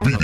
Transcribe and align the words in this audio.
Audio. 0.00 0.19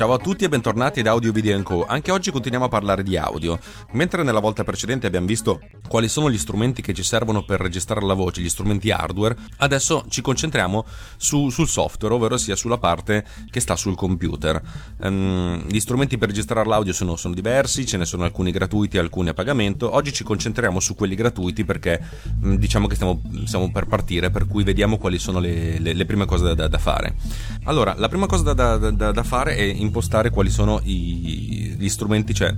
Ciao 0.00 0.14
a 0.14 0.18
tutti 0.18 0.44
e 0.44 0.48
bentornati 0.48 1.00
ad 1.00 1.08
Audio 1.08 1.30
Video 1.30 1.62
Co. 1.62 1.84
Anche 1.84 2.10
oggi 2.10 2.30
continuiamo 2.30 2.64
a 2.64 2.68
parlare 2.70 3.02
di 3.02 3.18
audio. 3.18 3.58
Mentre 3.90 4.22
nella 4.22 4.40
volta 4.40 4.64
precedente 4.64 5.06
abbiamo 5.06 5.26
visto 5.26 5.60
quali 5.88 6.08
sono 6.08 6.30
gli 6.30 6.38
strumenti 6.38 6.80
che 6.80 6.94
ci 6.94 7.02
servono 7.02 7.44
per 7.44 7.60
registrare 7.60 8.06
la 8.06 8.14
voce, 8.14 8.40
gli 8.40 8.48
strumenti 8.48 8.90
hardware, 8.90 9.36
adesso 9.58 10.06
ci 10.08 10.22
concentriamo 10.22 10.86
su, 11.18 11.50
sul 11.50 11.68
software, 11.68 12.14
ovvero 12.14 12.38
sia 12.38 12.56
sulla 12.56 12.78
parte 12.78 13.26
che 13.50 13.60
sta 13.60 13.76
sul 13.76 13.94
computer. 13.94 14.62
Um, 15.00 15.66
gli 15.68 15.78
strumenti 15.80 16.16
per 16.16 16.28
registrare 16.28 16.66
l'audio 16.66 16.94
sono, 16.94 17.16
sono, 17.16 17.34
diversi, 17.34 17.84
ce 17.84 17.98
ne 17.98 18.06
sono 18.06 18.24
alcuni 18.24 18.52
gratuiti 18.52 18.96
alcuni 18.96 19.28
a 19.28 19.34
pagamento. 19.34 19.94
Oggi 19.94 20.14
ci 20.14 20.24
concentriamo 20.24 20.80
su 20.80 20.94
quelli 20.94 21.14
gratuiti 21.14 21.66
perché 21.66 22.00
um, 22.40 22.56
diciamo 22.56 22.86
che 22.86 22.94
stiamo, 22.94 23.20
stiamo, 23.44 23.70
per 23.70 23.84
partire, 23.84 24.30
per 24.30 24.46
cui 24.46 24.64
vediamo 24.64 24.96
quali 24.96 25.18
sono 25.18 25.40
le, 25.40 25.78
le, 25.78 25.92
le 25.92 26.06
prime 26.06 26.24
cose 26.24 26.54
da, 26.54 26.68
da, 26.68 26.78
fare. 26.78 27.16
Allora, 27.64 27.94
la 27.98 28.08
prima 28.08 28.24
cosa 28.24 28.54
da, 28.54 28.78
da, 28.78 29.12
da 29.12 29.22
fare 29.22 29.56
è 29.56 29.88
impostare 29.90 30.30
quali 30.30 30.50
sono 30.50 30.80
i, 30.84 31.74
gli 31.76 31.88
strumenti, 31.88 32.32
cioè 32.32 32.54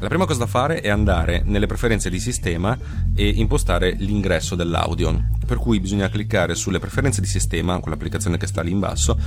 la 0.00 0.06
prima 0.06 0.26
cosa 0.26 0.40
da 0.40 0.46
fare 0.46 0.80
è 0.80 0.88
andare 0.90 1.42
nelle 1.44 1.66
preferenze 1.66 2.10
di 2.10 2.20
sistema 2.20 2.76
e 3.14 3.28
impostare 3.28 3.94
l'ingresso 3.98 4.54
dell'audio. 4.54 5.28
Per 5.44 5.56
cui 5.56 5.80
bisogna 5.80 6.08
cliccare 6.08 6.54
sulle 6.54 6.78
preferenze 6.78 7.20
di 7.20 7.26
sistema, 7.26 7.80
con 7.80 7.90
l'applicazione 7.90 8.36
che 8.36 8.46
sta 8.46 8.62
lì 8.62 8.70
in 8.70 8.78
basso, 8.78 9.18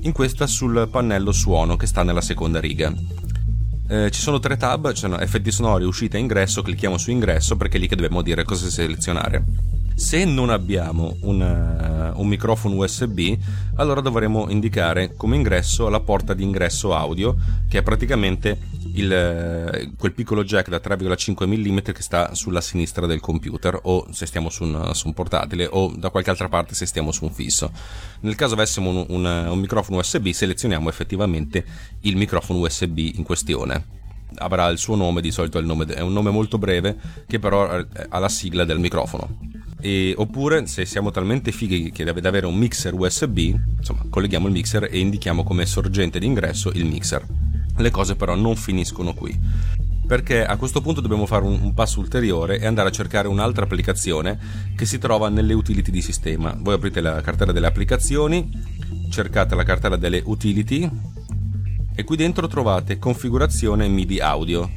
in 0.00 0.12
questa 0.12 0.46
sul 0.46 0.88
pannello 0.90 1.32
suono 1.32 1.76
che 1.76 1.86
sta 1.86 2.02
nella 2.02 2.20
seconda 2.20 2.60
riga. 2.60 2.92
Eh, 3.90 4.10
ci 4.10 4.20
sono 4.20 4.38
tre 4.38 4.58
tab, 4.58 4.92
ci 4.92 5.00
sono 5.00 5.18
effetti 5.18 5.50
sonori, 5.50 5.84
uscita 5.84 6.18
e 6.18 6.20
ingresso, 6.20 6.60
clicchiamo 6.60 6.98
su 6.98 7.10
ingresso 7.10 7.56
perché 7.56 7.78
è 7.78 7.80
lì 7.80 7.88
che 7.88 7.96
dobbiamo 7.96 8.20
dire 8.20 8.44
cosa 8.44 8.68
selezionare. 8.68 9.44
Se 9.98 10.24
non 10.24 10.48
abbiamo 10.48 11.16
una, 11.22 12.12
un 12.14 12.28
microfono 12.28 12.76
USB, 12.76 13.36
allora 13.74 14.00
dovremo 14.00 14.48
indicare 14.48 15.14
come 15.16 15.34
ingresso 15.34 15.88
la 15.88 15.98
porta 15.98 16.34
di 16.34 16.44
ingresso 16.44 16.94
audio, 16.94 17.36
che 17.68 17.78
è 17.78 17.82
praticamente 17.82 18.58
il, 18.94 19.92
quel 19.98 20.12
piccolo 20.12 20.44
jack 20.44 20.68
da 20.68 20.76
3,5 20.78 21.46
mm 21.46 21.78
che 21.92 22.00
sta 22.00 22.32
sulla 22.36 22.60
sinistra 22.60 23.06
del 23.06 23.18
computer, 23.18 23.76
o 23.82 24.06
se 24.12 24.24
stiamo 24.24 24.50
su 24.50 24.62
un, 24.62 24.94
su 24.94 25.08
un, 25.08 25.14
portatile, 25.14 25.66
o 25.68 25.92
da 25.96 26.10
qualche 26.10 26.30
altra 26.30 26.48
parte 26.48 26.76
se 26.76 26.86
stiamo 26.86 27.10
su 27.10 27.24
un 27.24 27.32
fisso. 27.32 27.72
Nel 28.20 28.36
caso 28.36 28.54
avessimo 28.54 28.90
un, 28.90 29.04
un, 29.08 29.24
un 29.24 29.58
microfono 29.58 29.98
USB, 29.98 30.28
selezioniamo 30.28 30.88
effettivamente 30.88 31.64
il 32.02 32.16
microfono 32.16 32.60
USB 32.60 32.98
in 32.98 33.24
questione 33.24 33.97
avrà 34.36 34.68
il 34.68 34.78
suo 34.78 34.96
nome, 34.96 35.20
di 35.20 35.30
solito 35.30 35.58
è, 35.58 35.62
nome, 35.62 35.84
è, 35.86 36.00
un 36.00 36.12
nome 36.12 36.30
molto 36.30 36.58
breve 36.58 36.96
che 37.26 37.38
però 37.38 37.68
ha 38.08 38.18
la 38.18 38.28
sigla 38.28 38.64
del 38.64 38.78
microfono. 38.78 39.38
E, 39.80 40.12
oppure 40.16 40.66
se 40.66 40.84
siamo 40.84 41.10
talmente 41.10 41.52
fighi 41.52 41.92
che 41.92 42.04
deve 42.04 42.26
avere 42.26 42.46
un 42.46 42.56
mixer 42.56 42.94
USB, 42.94 43.38
insomma, 43.78 44.04
colleghiamo 44.08 44.46
il 44.46 44.52
mixer 44.52 44.88
e 44.90 44.98
indichiamo 44.98 45.44
come 45.44 45.66
sorgente 45.66 46.18
d'ingresso 46.18 46.70
il 46.74 46.84
mixer. 46.84 47.24
Le 47.76 47.90
cose 47.90 48.16
però 48.16 48.34
non 48.34 48.56
finiscono 48.56 49.14
qui. 49.14 49.36
Perché 50.06 50.44
a 50.44 50.56
questo 50.56 50.80
punto 50.80 51.00
dobbiamo 51.00 51.26
fare 51.26 51.44
un, 51.44 51.60
un 51.60 51.74
passo 51.74 52.00
ulteriore 52.00 52.58
e 52.58 52.66
andare 52.66 52.88
a 52.88 52.92
cercare 52.92 53.28
un'altra 53.28 53.64
applicazione 53.64 54.38
che 54.74 54.86
si 54.86 54.98
trova 54.98 55.28
nelle 55.28 55.52
utility 55.52 55.90
di 55.90 56.00
sistema. 56.00 56.56
Voi 56.58 56.74
aprite 56.74 57.00
la 57.00 57.20
cartella 57.20 57.52
delle 57.52 57.66
applicazioni, 57.66 58.50
cercate 59.10 59.54
la 59.54 59.64
cartella 59.64 59.96
delle 59.96 60.22
utility 60.24 60.90
e 61.98 62.04
qui 62.04 62.16
dentro 62.16 62.46
trovate 62.46 63.00
configurazione 63.00 63.88
MIDI 63.88 64.20
audio. 64.20 64.70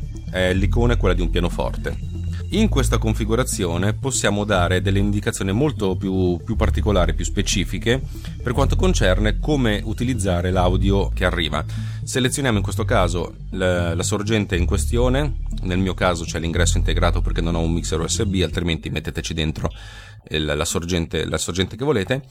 L'icona 0.53 0.93
è 0.93 0.97
quella 0.97 1.13
di 1.13 1.21
un 1.21 1.29
pianoforte 1.29 2.11
in 2.53 2.67
questa 2.67 2.97
configurazione 2.97 3.93
possiamo 3.93 4.43
dare 4.43 4.81
delle 4.81 4.99
indicazioni 4.99 5.53
molto 5.53 5.95
più, 5.95 6.37
più, 6.43 6.57
particolari, 6.57 7.13
più 7.13 7.23
specifiche 7.23 8.01
per 8.43 8.51
quanto 8.51 8.75
concerne 8.75 9.39
come 9.39 9.81
utilizzare 9.85 10.51
l'audio 10.51 11.09
che 11.13 11.23
arriva. 11.23 11.63
Selezioniamo 12.03 12.57
in 12.57 12.63
questo 12.63 12.83
caso 12.83 13.35
la, 13.51 13.95
la 13.95 14.03
sorgente 14.03 14.57
in 14.57 14.65
questione, 14.65 15.37
nel 15.61 15.79
mio 15.79 15.93
caso 15.93 16.25
c'è 16.25 16.39
l'ingresso 16.39 16.77
integrato 16.77 17.21
perché 17.21 17.39
non 17.39 17.55
ho 17.55 17.61
un 17.61 17.71
mixer 17.71 18.01
USB, 18.01 18.41
altrimenti 18.43 18.89
metteteci 18.89 19.33
dentro 19.33 19.71
il, 20.29 20.45
la, 20.45 20.65
sorgente, 20.65 21.25
la 21.25 21.37
sorgente 21.37 21.75
che 21.75 21.83
volete. 21.83 22.23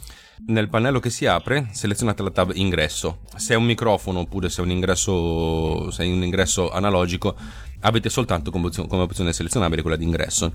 Nel 0.46 0.68
pannello 0.68 1.00
che 1.00 1.10
si 1.10 1.26
apre 1.26 1.68
selezionate 1.72 2.22
la 2.22 2.30
tab 2.30 2.52
ingresso. 2.54 3.20
Se 3.36 3.54
è 3.54 3.56
un 3.56 3.64
microfono 3.64 4.20
oppure 4.20 4.48
se 4.48 4.62
è 4.62 4.64
un 4.64 4.70
ingresso, 4.70 5.90
se 5.90 6.04
è 6.04 6.06
un 6.06 6.22
ingresso 6.22 6.70
analogico 6.70 7.36
avete 7.80 8.08
soltanto 8.08 8.50
come 8.50 8.66
opzione, 8.66 8.88
come 8.88 9.02
opzione 9.02 9.32
selezionabile 9.32 9.82
quella 9.82 9.96
di 9.96 10.04
ingresso. 10.04 10.54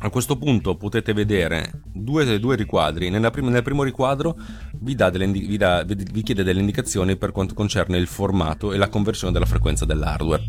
A 0.00 0.10
questo 0.10 0.36
punto 0.36 0.76
potete 0.76 1.14
vedere 1.14 1.80
due, 1.84 2.38
due 2.38 2.54
riquadri. 2.54 3.10
Prim- 3.30 3.48
nel 3.48 3.62
primo 3.62 3.82
riquadro 3.82 4.36
vi, 4.80 4.94
indi- 5.20 5.46
vi, 5.46 5.56
da, 5.56 5.84
vi, 5.84 6.22
chiede 6.22 6.42
delle 6.42 6.60
indicazioni 6.60 7.16
per 7.16 7.32
quanto 7.32 7.54
concerne 7.54 7.96
il 7.96 8.06
formato 8.06 8.74
e 8.74 8.76
la 8.76 8.90
conversione 8.90 9.32
della 9.32 9.46
frequenza 9.46 9.86
dell'hardware. 9.86 10.44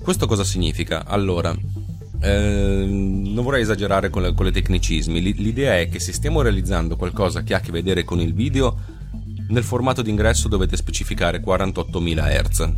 Questo 0.00 0.28
cosa 0.28 0.44
significa? 0.44 1.04
Allora, 1.04 1.52
eh, 2.26 2.86
non 2.86 3.42
vorrei 3.44 3.62
esagerare 3.62 4.10
con, 4.10 4.22
le, 4.22 4.34
con 4.34 4.46
i 4.46 4.52
tecnicismi. 4.52 5.20
l'idea 5.20 5.78
è 5.78 5.88
che 5.88 6.00
se 6.00 6.12
stiamo 6.12 6.42
realizzando 6.42 6.96
qualcosa 6.96 7.42
che 7.42 7.54
ha 7.54 7.58
a 7.58 7.60
che 7.60 7.72
vedere 7.72 8.04
con 8.04 8.20
il 8.20 8.34
video, 8.34 8.76
nel 9.48 9.62
formato 9.62 10.02
d'ingresso 10.02 10.48
dovete 10.48 10.76
specificare 10.76 11.40
48.000 11.40 12.42
Hz 12.42 12.74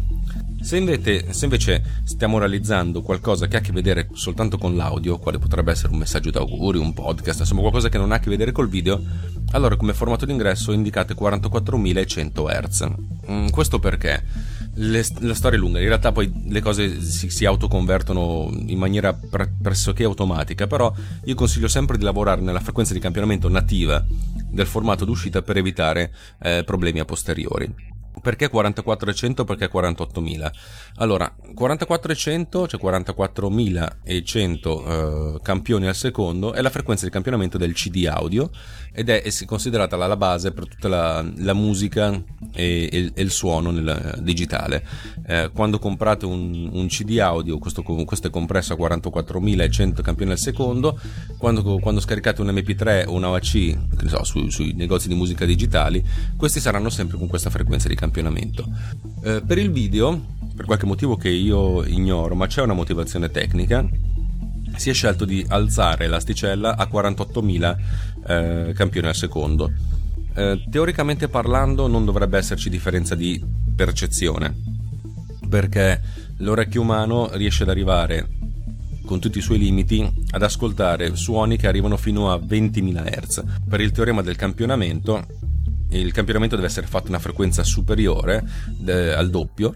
se 0.61 0.77
invece, 0.77 1.33
se 1.33 1.45
invece, 1.45 1.83
stiamo 2.05 2.39
realizzando 2.39 3.01
qualcosa 3.01 3.47
che 3.47 3.57
ha 3.57 3.59
a 3.61 3.63
che 3.63 3.73
vedere 3.73 4.09
soltanto 4.13 4.59
con 4.59 4.77
l'audio, 4.77 5.19
quale 5.19 5.39
potrebbe 5.39 5.71
essere 5.71 5.93
un 5.93 5.99
messaggio 5.99 6.31
d'auguri, 6.31 6.79
un 6.79 6.93
podcast, 6.93 7.41
insomma 7.41 7.61
qualcosa 7.61 7.89
che 7.89 7.97
non 7.97 8.11
ha 8.11 8.17
a 8.17 8.19
che 8.19 8.29
vedere 8.29 8.51
col 8.51 8.69
video, 8.69 9.01
allora 9.53 9.77
come 9.77 9.95
formato 9.95 10.27
d'ingresso 10.27 10.73
indicate 10.73 11.15
44.100 11.15 12.67
Hz. 12.67 12.87
Mm, 13.31 13.49
questo 13.49 13.79
perché? 13.79 14.23
Le, 14.81 15.05
la 15.21 15.35
storia 15.35 15.59
è 15.59 15.61
lunga, 15.61 15.81
in 15.81 15.89
realtà 15.89 16.13
poi 16.13 16.33
le 16.47 16.61
cose 16.61 17.01
si, 17.03 17.31
si 17.31 17.45
autoconvertono 17.45 18.49
in 18.67 18.79
maniera 18.79 19.13
pre, 19.13 19.53
pressoché 19.61 20.05
automatica, 20.05 20.69
però 20.69 20.95
io 21.25 21.35
consiglio 21.35 21.67
sempre 21.67 21.99
di 21.99 22.05
lavorare 22.05 22.41
nella 22.41 22.61
frequenza 22.61 22.95
di 22.95 23.01
campionamento 23.01 23.49
nativa 23.49 24.05
del 24.49 24.67
formato 24.67 25.05
d'uscita 25.05 25.43
per 25.43 25.57
evitare 25.57 26.13
eh, 26.41 26.63
problemi 26.65 27.01
a 27.01 27.05
posteriori. 27.05 27.88
Perché 28.21 28.51
44.100? 28.51 29.45
Perché 29.45 29.71
48.000? 29.71 30.51
Allora, 30.97 31.33
44.100, 31.57 32.67
cioè 32.67 32.81
44.100 32.81 35.37
eh, 35.37 35.41
campioni 35.43 35.87
al 35.87 35.95
secondo, 35.95 36.53
è 36.53 36.61
la 36.61 36.71
frequenza 36.71 37.05
di 37.05 37.11
campionamento 37.11 37.57
del 37.57 37.73
CD 37.73 38.07
audio 38.11 38.51
ed 38.93 39.09
è, 39.09 39.23
è 39.23 39.45
considerata 39.45 39.97
la, 39.97 40.07
la, 40.07 40.17
base 40.17 40.53
per 40.53 40.67
tutta 40.67 40.89
la, 40.89 41.25
la 41.37 41.55
musica 41.55 42.11
e, 42.53 42.89
e, 42.91 43.13
e, 43.15 43.23
il 43.23 43.31
suono 43.31 43.71
nel 43.71 44.19
digitale. 44.21 44.85
Eh, 45.27 45.51
quando 45.53 45.79
comprate 45.79 46.27
un, 46.27 46.71
un, 46.73 46.87
CD 46.89 47.19
audio, 47.21 47.59
questo, 47.59 47.83
questo 47.83 48.27
è 48.27 48.31
compresso 48.31 48.73
a 48.73 48.77
44.100 48.77 50.03
campioni 50.03 50.33
al 50.33 50.39
secondo, 50.39 50.99
quando, 51.39 51.79
quando 51.79 52.01
scaricate 52.01 52.41
un 52.41 52.49
MP3 52.49 53.07
o 53.07 53.13
un 53.13 53.25
AAC, 53.25 53.79
so, 54.07 54.25
su, 54.25 54.49
sui 54.49 54.73
negozi 54.73 55.09
di 55.09 55.15
musica 55.15 55.45
digitali, 55.45 56.05
questi 56.37 56.61
saranno 56.61 56.91
sempre 56.91 57.19
con 57.19 57.29
questa 57.29 57.51
frequenza 57.51 57.87
di 57.87 57.95
campionamento 57.95 58.08
campionamento. 58.09 58.67
Eh, 59.23 59.43
per 59.47 59.59
il 59.59 59.71
video, 59.71 60.21
per 60.57 60.65
qualche 60.65 60.87
motivo 60.87 61.17
che 61.17 61.29
io 61.29 61.85
ignoro, 61.85 62.35
ma 62.35 62.47
c'è 62.47 62.63
una 62.63 62.73
motivazione 62.73 63.31
tecnica, 63.31 63.87
si 64.77 64.91
è 64.91 64.93
scelto 64.93 65.25
di 65.25 65.45
alzare 65.49 66.07
l'asticella 66.07 66.77
a 66.77 66.89
48.000 66.91 67.77
eh, 68.27 68.73
campioni 68.75 69.07
al 69.07 69.15
secondo. 69.15 69.71
Eh, 70.35 70.65
teoricamente 70.71 71.29
parlando 71.29 71.87
non 71.87 72.05
dovrebbe 72.05 72.39
esserci 72.39 72.71
differenza 72.71 73.15
di 73.15 73.43
percezione, 73.75 74.55
perché 75.49 76.01
l'orecchio 76.39 76.81
umano 76.81 77.29
riesce 77.33 77.65
ad 77.65 77.69
arrivare 77.69 78.37
con 79.05 79.21
tutti 79.21 79.39
i 79.39 79.43
suoi 79.43 79.59
limiti, 79.59 80.07
ad 80.31 80.43
ascoltare 80.43 81.17
suoni 81.17 81.57
che 81.57 81.67
arrivano 81.67 81.97
fino 81.97 82.31
a 82.31 82.37
20.000 82.37 83.05
Hz. 83.05 83.43
Per 83.67 83.81
il 83.81 83.91
teorema 83.91 84.21
del 84.21 84.37
campionamento, 84.37 85.25
il 85.91 86.13
campionamento 86.13 86.57
deve 86.57 86.69
essere 86.69 86.87
fatto 86.87 87.07
a 87.07 87.11
una 87.11 87.19
frequenza 87.19 87.63
superiore 87.65 88.45
de, 88.77 89.15
al 89.15 89.31
doppio 89.31 89.75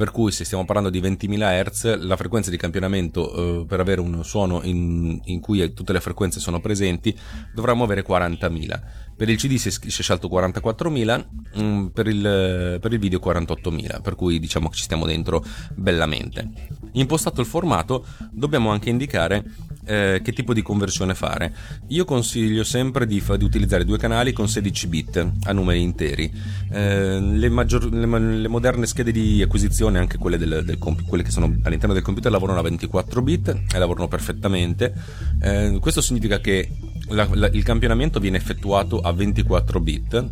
per 0.00 0.12
cui 0.12 0.32
se 0.32 0.46
stiamo 0.46 0.64
parlando 0.64 0.88
di 0.88 0.98
20.000 0.98 1.62
Hz 1.62 1.98
la 1.98 2.16
frequenza 2.16 2.48
di 2.48 2.56
campionamento 2.56 3.60
eh, 3.60 3.66
per 3.66 3.80
avere 3.80 4.00
un 4.00 4.24
suono 4.24 4.62
in, 4.62 5.20
in, 5.24 5.40
cui 5.40 5.74
tutte 5.74 5.92
le 5.92 6.00
frequenze 6.00 6.40
sono 6.40 6.58
presenti 6.58 7.14
dovremmo 7.52 7.84
avere 7.84 8.02
40.000 8.02 8.80
per 9.20 9.28
il 9.28 9.36
CD 9.36 9.56
si 9.56 9.68
è, 9.68 9.70
si 9.70 10.00
è 10.00 10.02
scelto 10.02 10.28
44.000 10.28 11.26
mm, 11.60 11.86
per, 11.88 12.06
il, 12.06 12.78
per 12.80 12.90
il 12.90 12.98
video 12.98 13.20
48.000 13.22 14.00
per 14.00 14.14
cui 14.14 14.40
diciamo 14.40 14.70
che 14.70 14.76
ci 14.76 14.84
stiamo 14.84 15.04
dentro 15.04 15.44
bellamente. 15.74 16.48
Impostato 16.92 17.42
il 17.42 17.46
formato 17.46 18.06
dobbiamo 18.30 18.70
anche 18.70 18.88
indicare 18.88 19.44
eh, 19.90 20.20
che 20.22 20.32
tipo 20.32 20.54
di 20.54 20.62
conversione 20.62 21.16
fare. 21.16 21.52
Io 21.88 22.04
consiglio 22.04 22.62
sempre 22.62 23.06
di, 23.06 23.20
di, 23.36 23.44
utilizzare 23.44 23.84
due 23.84 23.98
canali 23.98 24.32
con 24.32 24.48
16 24.48 24.86
bit 24.86 25.30
a 25.42 25.52
numeri 25.52 25.82
interi. 25.82 26.32
Eh, 26.70 27.20
le, 27.20 27.48
maggior, 27.48 27.92
le, 27.92 28.06
le, 28.06 28.48
moderne 28.48 28.86
schede 28.86 29.10
di 29.10 29.42
acquisizione, 29.42 29.98
anche 29.98 30.16
quelle, 30.16 30.38
del, 30.38 30.62
del 30.64 30.78
comp- 30.78 31.04
quelle, 31.04 31.24
che 31.24 31.32
sono 31.32 31.52
all'interno 31.64 31.92
del 31.92 32.04
computer, 32.04 32.30
lavorano 32.30 32.60
a 32.60 32.62
24 32.62 33.20
bit 33.20 33.62
e 33.72 33.78
lavorano 33.78 34.06
perfettamente. 34.06 34.94
Eh, 35.42 35.78
questo 35.80 36.00
significa 36.00 36.38
che 36.38 36.68
la, 37.08 37.28
la, 37.32 37.48
il 37.48 37.64
campionamento 37.64 38.20
viene 38.20 38.36
effettuato 38.36 39.00
a 39.00 39.12
24 39.12 39.80
bit, 39.80 40.28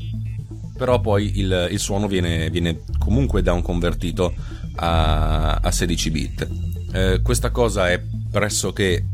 però 0.77 1.01
poi 1.01 1.41
il, 1.41 1.69
il 1.73 1.79
suono 1.81 2.07
viene, 2.07 2.49
viene 2.51 2.83
comunque 2.97 3.43
down 3.43 3.63
convertito 3.63 4.33
a, 4.77 5.55
a 5.57 5.71
16 5.73 6.11
bit. 6.13 6.49
Eh, 6.93 7.21
questa 7.23 7.51
cosa 7.51 7.91
è 7.91 8.01
pressoché 8.31 9.05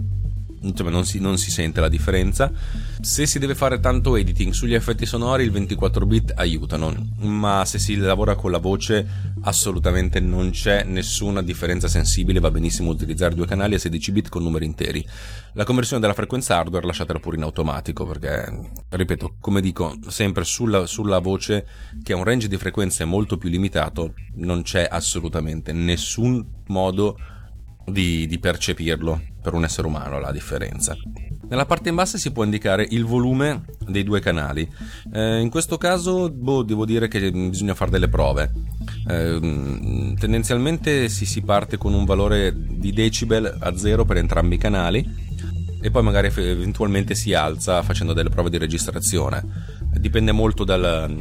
insomma 0.65 0.91
non 0.91 1.05
si, 1.05 1.19
non 1.21 1.39
si, 1.39 1.51
sente 1.51 1.81
la 1.81 1.89
differenza. 1.89 2.51
Se 3.01 3.27
si 3.27 3.39
deve 3.39 3.55
fare 3.55 3.81
tanto 3.81 4.17
editing 4.17 4.53
sugli 4.53 4.75
effetti 4.75 5.07
sonori, 5.07 5.45
il 5.45 5.51
24 5.51 6.07
bit 6.07 6.33
aiutano, 6.37 6.95
ma 7.19 7.65
se 7.65 7.79
si 7.79 7.97
lavora 7.97 8.35
con 8.35 8.51
la 8.51 8.59
voce, 8.59 9.07
assolutamente 9.43 10.21
non 10.21 10.51
c'è 10.51 10.85
nessuna 10.85 11.43
differenza 11.43 11.89
sensibile. 11.89 12.41
Va 12.41 12.51
benissimo 12.51 12.91
utilizzare 12.91 13.35
due 13.35 13.47
canali 13.47 13.75
a 13.75 13.79
16 13.79 14.13
bit 14.13 14.29
con 14.29 14.43
numeri 14.43 14.65
interi. 14.65 15.07
La 15.53 15.65
conversione 15.65 16.01
della 16.01 16.15
frequenza 16.15 16.59
hardware 16.59 16.87
lasciatela 16.87 17.21
pure 17.21 17.37
in 17.37 17.43
automatico, 17.43 18.07
perché, 18.07 18.71
ripeto, 18.89 19.37
come 19.41 19.61
dico 19.61 19.97
sempre 20.09 20.45
sulla, 20.45 20.87
sulla 20.87 21.19
voce, 21.19 21.67
che 22.03 22.13
ha 22.13 22.17
un 22.17 22.25
range 22.25 22.49
di 22.49 22.57
frequenze 22.57 23.05
molto 23.05 23.37
più 23.37 23.49
limitato, 23.49 24.15
non 24.37 24.63
c'è 24.63 24.87
assolutamente 24.91 25.73
nessun 25.73 26.45
modo 26.67 27.17
di, 27.87 28.27
di 28.27 28.39
percepirlo 28.39 29.33
per 29.45 29.53
un 29.53 29.65
essere 29.65 29.87
umano 29.87 30.19
la 30.19 30.33
differenza. 30.33 30.97
Nella 31.47 31.67
parte 31.67 31.91
in 31.91 31.95
basso 31.95 32.17
si 32.17 32.33
può 32.33 32.45
indicare 32.45 32.87
il 32.89 33.05
volume 33.05 33.65
dei 33.87 34.03
due 34.03 34.21
canali. 34.21 34.67
Eh, 35.13 35.41
in 35.41 35.51
questo 35.51 35.77
caso 35.77 36.31
boh, 36.31 36.63
devo 36.63 36.87
dire 36.87 37.07
che 37.09 37.31
bisogna 37.31 37.75
fare 37.75 37.91
delle 37.91 38.09
prove. 38.09 38.51
Eh, 39.07 40.15
tendenzialmente 40.19 41.11
si, 41.11 41.27
si 41.27 41.43
parte 41.43 41.77
con 41.77 41.93
un 41.93 42.07
valore 42.07 42.55
di 42.57 42.91
decibel 42.95 43.59
a 43.61 43.77
zero 43.77 44.07
per 44.07 44.17
entrambi 44.17 44.55
i 44.55 44.59
canali 44.59 45.33
e 45.83 45.91
poi 45.91 46.03
magari 46.03 46.33
eventualmente 46.35 47.15
si 47.15 47.35
alza 47.35 47.83
facendo 47.83 48.15
delle 48.15 48.31
prove 48.31 48.49
di 48.49 48.57
registrazione. 48.57 49.45
Dipende 49.99 50.33
molto 50.33 50.65
dal, 50.65 51.13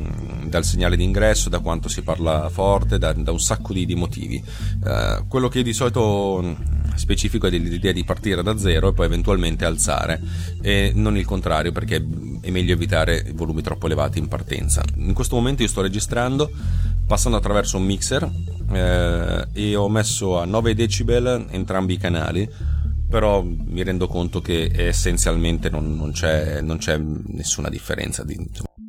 dal 0.46 0.64
segnale 0.64 0.96
d'ingresso, 0.96 1.50
da 1.50 1.60
quanto 1.60 1.90
si 1.90 2.02
parla 2.02 2.50
forte, 2.50 2.98
da, 2.98 3.14
da 3.14 3.32
un 3.32 3.40
sacco 3.40 3.74
di, 3.74 3.86
di 3.86 3.96
motivi. 3.96 4.44
Uh, 4.84 5.28
quello 5.28 5.48
che 5.48 5.64
di 5.64 5.74
solito 5.74 6.56
specifico 6.96 7.48
è 7.48 7.50
l'idea 7.50 7.92
di 7.92 8.04
partire 8.04 8.44
da 8.44 8.58
zero 8.58 8.90
e 8.90 8.94
poi 8.94 9.06
eventualmente 9.06 9.66
alzare 9.66 10.22
e 10.62 10.92
non 10.94 11.18
il 11.18 11.26
contrario 11.26 11.72
perché 11.72 12.06
è 12.42 12.52
meglio 12.52 12.74
evitare 12.74 13.32
volumi 13.34 13.62
troppo 13.62 13.86
elevati 13.88 14.20
in 14.20 14.28
partenza. 14.28 14.84
In 14.98 15.14
questo 15.14 15.36
momento 15.36 15.64
io 15.64 15.68
sto 15.68 15.82
registrando 15.82 16.52
passando 17.06 17.38
attraverso 17.38 17.78
un 17.78 17.84
mixer 17.84 18.30
eh, 18.72 19.48
e 19.52 19.76
ho 19.76 19.90
messo 19.90 20.40
a 20.40 20.46
9 20.46 20.74
decibel 20.74 21.48
entrambi 21.50 21.94
i 21.94 21.98
canali 21.98 22.50
però 23.14 23.44
mi 23.44 23.84
rendo 23.84 24.08
conto 24.08 24.42
che 24.42 24.72
essenzialmente 24.74 25.70
non, 25.70 25.96
non, 25.96 26.14
c'è, 26.14 26.62
non 26.62 26.78
c'è, 26.78 26.98
nessuna 26.98 27.70
differenza 27.70 28.24
di, 28.24 28.36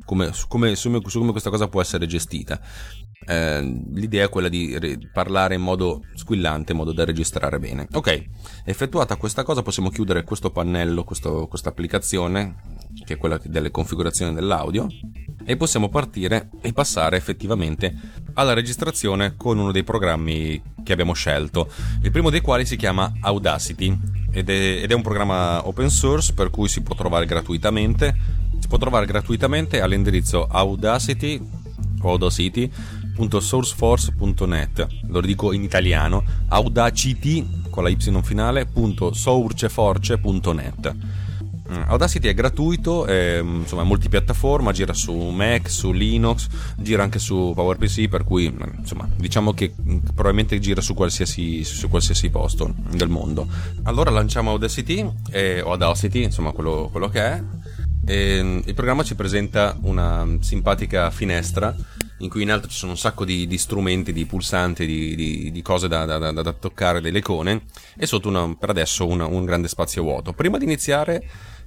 come, 0.03 0.31
come, 0.47 0.75
su, 0.75 0.89
su, 1.05 1.19
come, 1.19 1.29
questa 1.29 1.51
cosa 1.51 1.67
può 1.67 1.79
essere 1.79 2.07
gestita. 2.07 2.59
Eh, 3.23 3.83
l'idea 3.93 4.25
è 4.25 4.29
quella 4.29 4.49
di 4.49 4.79
re- 4.79 4.97
parlare 5.13 5.53
in 5.53 5.61
modo 5.61 6.05
squillante, 6.15 6.71
in 6.71 6.79
modo 6.79 6.91
da 6.91 7.05
registrare 7.05 7.59
bene. 7.59 7.87
Ok, 7.91 8.25
effettuata 8.63 9.15
questa 9.15 9.43
cosa 9.43 9.61
possiamo 9.61 9.89
chiudere 9.89 10.23
questo 10.23 10.49
pannello, 10.49 11.03
questa 11.03 11.69
applicazione, 11.69 12.55
che 13.05 13.13
è 13.13 13.17
quella 13.17 13.39
delle 13.43 13.69
configurazioni 13.69 14.33
dell'audio, 14.33 14.87
e 15.45 15.55
possiamo 15.55 15.89
partire 15.89 16.49
e 16.61 16.73
passare 16.73 17.15
effettivamente 17.15 17.95
alla 18.33 18.53
registrazione 18.53 19.35
con 19.37 19.59
uno 19.59 19.71
dei 19.71 19.83
programmi 19.83 20.73
che 20.83 20.93
abbiamo 20.93 21.13
scelto, 21.13 21.69
il 22.01 22.09
primo 22.09 22.31
dei 22.31 22.41
quali 22.41 22.65
si 22.65 22.75
chiama 22.75 23.11
Audacity 23.21 24.14
ed 24.35 24.49
è, 24.49 24.81
ed 24.83 24.91
è 24.91 24.93
un 24.93 25.01
programma 25.01 25.65
open 25.65 25.89
source 25.89 26.33
per 26.33 26.49
cui 26.49 26.67
si 26.67 26.81
può 26.81 26.93
trovare 26.93 27.25
gratuitamente, 27.25 28.13
si 28.59 28.67
può 28.67 28.77
trovare 28.77 29.05
gratuitamente 29.05 29.79
all'indirizzo 29.79 30.45
audacity, 30.45 31.39
audacity.sourceforce.net, 32.01 34.87
lo 35.07 35.21
dico 35.21 35.53
in 35.53 35.63
italiano, 35.63 36.21
audacity 36.49 37.63
con 37.69 37.83
la 37.83 37.89
y 37.89 37.95
finale, 38.23 38.67
.sourceforce.net 39.13 40.93
Mm, 40.95 41.24
Audacity 41.87 42.27
è 42.27 42.33
gratuito, 42.33 43.05
è, 43.05 43.41
mm, 43.41 43.61
insomma 43.61 43.81
è 43.81 43.85
multipiattaforma, 43.85 44.71
gira 44.71 44.93
su 44.93 45.13
Mac, 45.13 45.69
su 45.69 45.91
Linux, 45.91 46.47
gira 46.77 47.03
anche 47.03 47.19
su 47.19 47.51
PowerPC, 47.55 48.07
per 48.07 48.23
cui 48.23 48.49
mm, 48.49 48.79
insomma 48.79 49.07
diciamo 49.15 49.53
che 49.53 49.73
probabilmente 50.13 50.59
gira 50.59 50.81
su 50.81 50.93
qualsiasi, 50.93 51.63
su 51.63 51.89
qualsiasi 51.89 52.29
posto 52.29 52.73
del 52.89 53.09
mondo. 53.09 53.47
Allora 53.83 54.09
lanciamo 54.09 54.51
Audacity, 54.51 55.09
eh, 55.31 55.61
o 55.61 55.71
Audacity, 55.71 56.23
insomma 56.23 56.51
quello, 56.51 56.89
quello 56.91 57.09
che 57.09 57.21
è. 57.21 57.43
E, 58.07 58.61
il 58.65 58.73
programma 58.73 59.03
ci 59.03 59.15
presenta 59.15 59.77
una 59.81 60.37
simpatica 60.39 61.09
finestra 61.09 61.75
in 62.19 62.29
cui 62.29 62.43
in 62.43 62.51
alto 62.51 62.67
ci 62.67 62.77
sono 62.77 62.91
un 62.91 62.97
sacco 62.97 63.25
di, 63.25 63.45
di 63.45 63.57
strumenti, 63.57 64.13
di 64.13 64.25
pulsanti, 64.25 64.85
di, 64.85 65.15
di, 65.15 65.51
di 65.51 65.61
cose 65.61 65.87
da, 65.87 66.05
da, 66.05 66.17
da, 66.17 66.31
da, 66.31 66.53
toccare, 66.53 67.01
delle 67.01 67.19
icone 67.19 67.63
e 67.97 68.05
sotto 68.05 68.29
una, 68.29 68.55
per 68.57 68.69
adesso 68.69 69.05
una, 69.05 69.25
un 69.25 69.43
grande 69.43 69.67
spazio 69.67 70.03
vuoto. 70.03 70.31
Prima 70.33 70.57
di 70.57 70.63
iniziare 70.63 71.23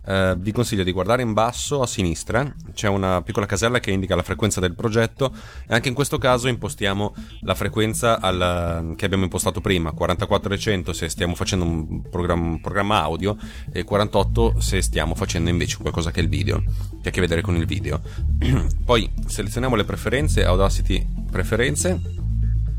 eh, 0.09 0.35
vi 0.39 0.53
consiglio 0.53 0.85
di 0.85 0.93
guardare 0.93 1.21
in 1.21 1.35
basso 1.35 1.83
a 1.83 1.87
sinistra, 1.87 2.51
c'è 2.73 2.89
una 2.89 3.21
piccola 3.21 3.45
casella 3.45 3.79
che 3.79 3.91
indica 3.91 4.17
la 4.17 4.23
frequenza 4.23 4.59
del 4.59 4.75
progetto 4.75 5.31
e 5.67 5.75
anche 5.75 5.89
in 5.89 5.95
questo 5.95 6.17
caso 6.17 6.49
impostiamo 6.49 7.15
la 7.41 7.55
frequenza 7.55 8.19
alla, 8.19 8.83
che 8.97 9.05
abbiamo 9.05 9.25
impostato 9.25 9.61
prima, 9.61 9.93
4400 9.93 10.95
se 10.95 11.11
stiamo 11.11 11.35
facendo 11.35 11.67
un 11.67 12.09
programma, 12.09 12.59
programma 12.59 13.03
audio 13.03 13.37
e 13.71 13.85
48 13.85 14.61
se 14.61 14.81
stiamo 14.81 15.15
facendo 15.15 15.51
invece 15.51 15.77
qualcosa 15.77 16.11
che 16.11 16.21
è 16.21 16.23
il 16.23 16.31
video, 16.31 16.63
che 17.03 17.09
ha 17.09 17.09
a 17.09 17.11
che 17.11 17.21
vedere 17.21 17.43
con 17.43 17.57
il 17.57 17.67
video. 17.67 18.01
Poi 18.87 19.11
selezioniamo 19.27 19.77
le 19.77 19.85
preferenze, 19.85 20.43
Audacity 20.43 21.07
preferenze 21.31 22.01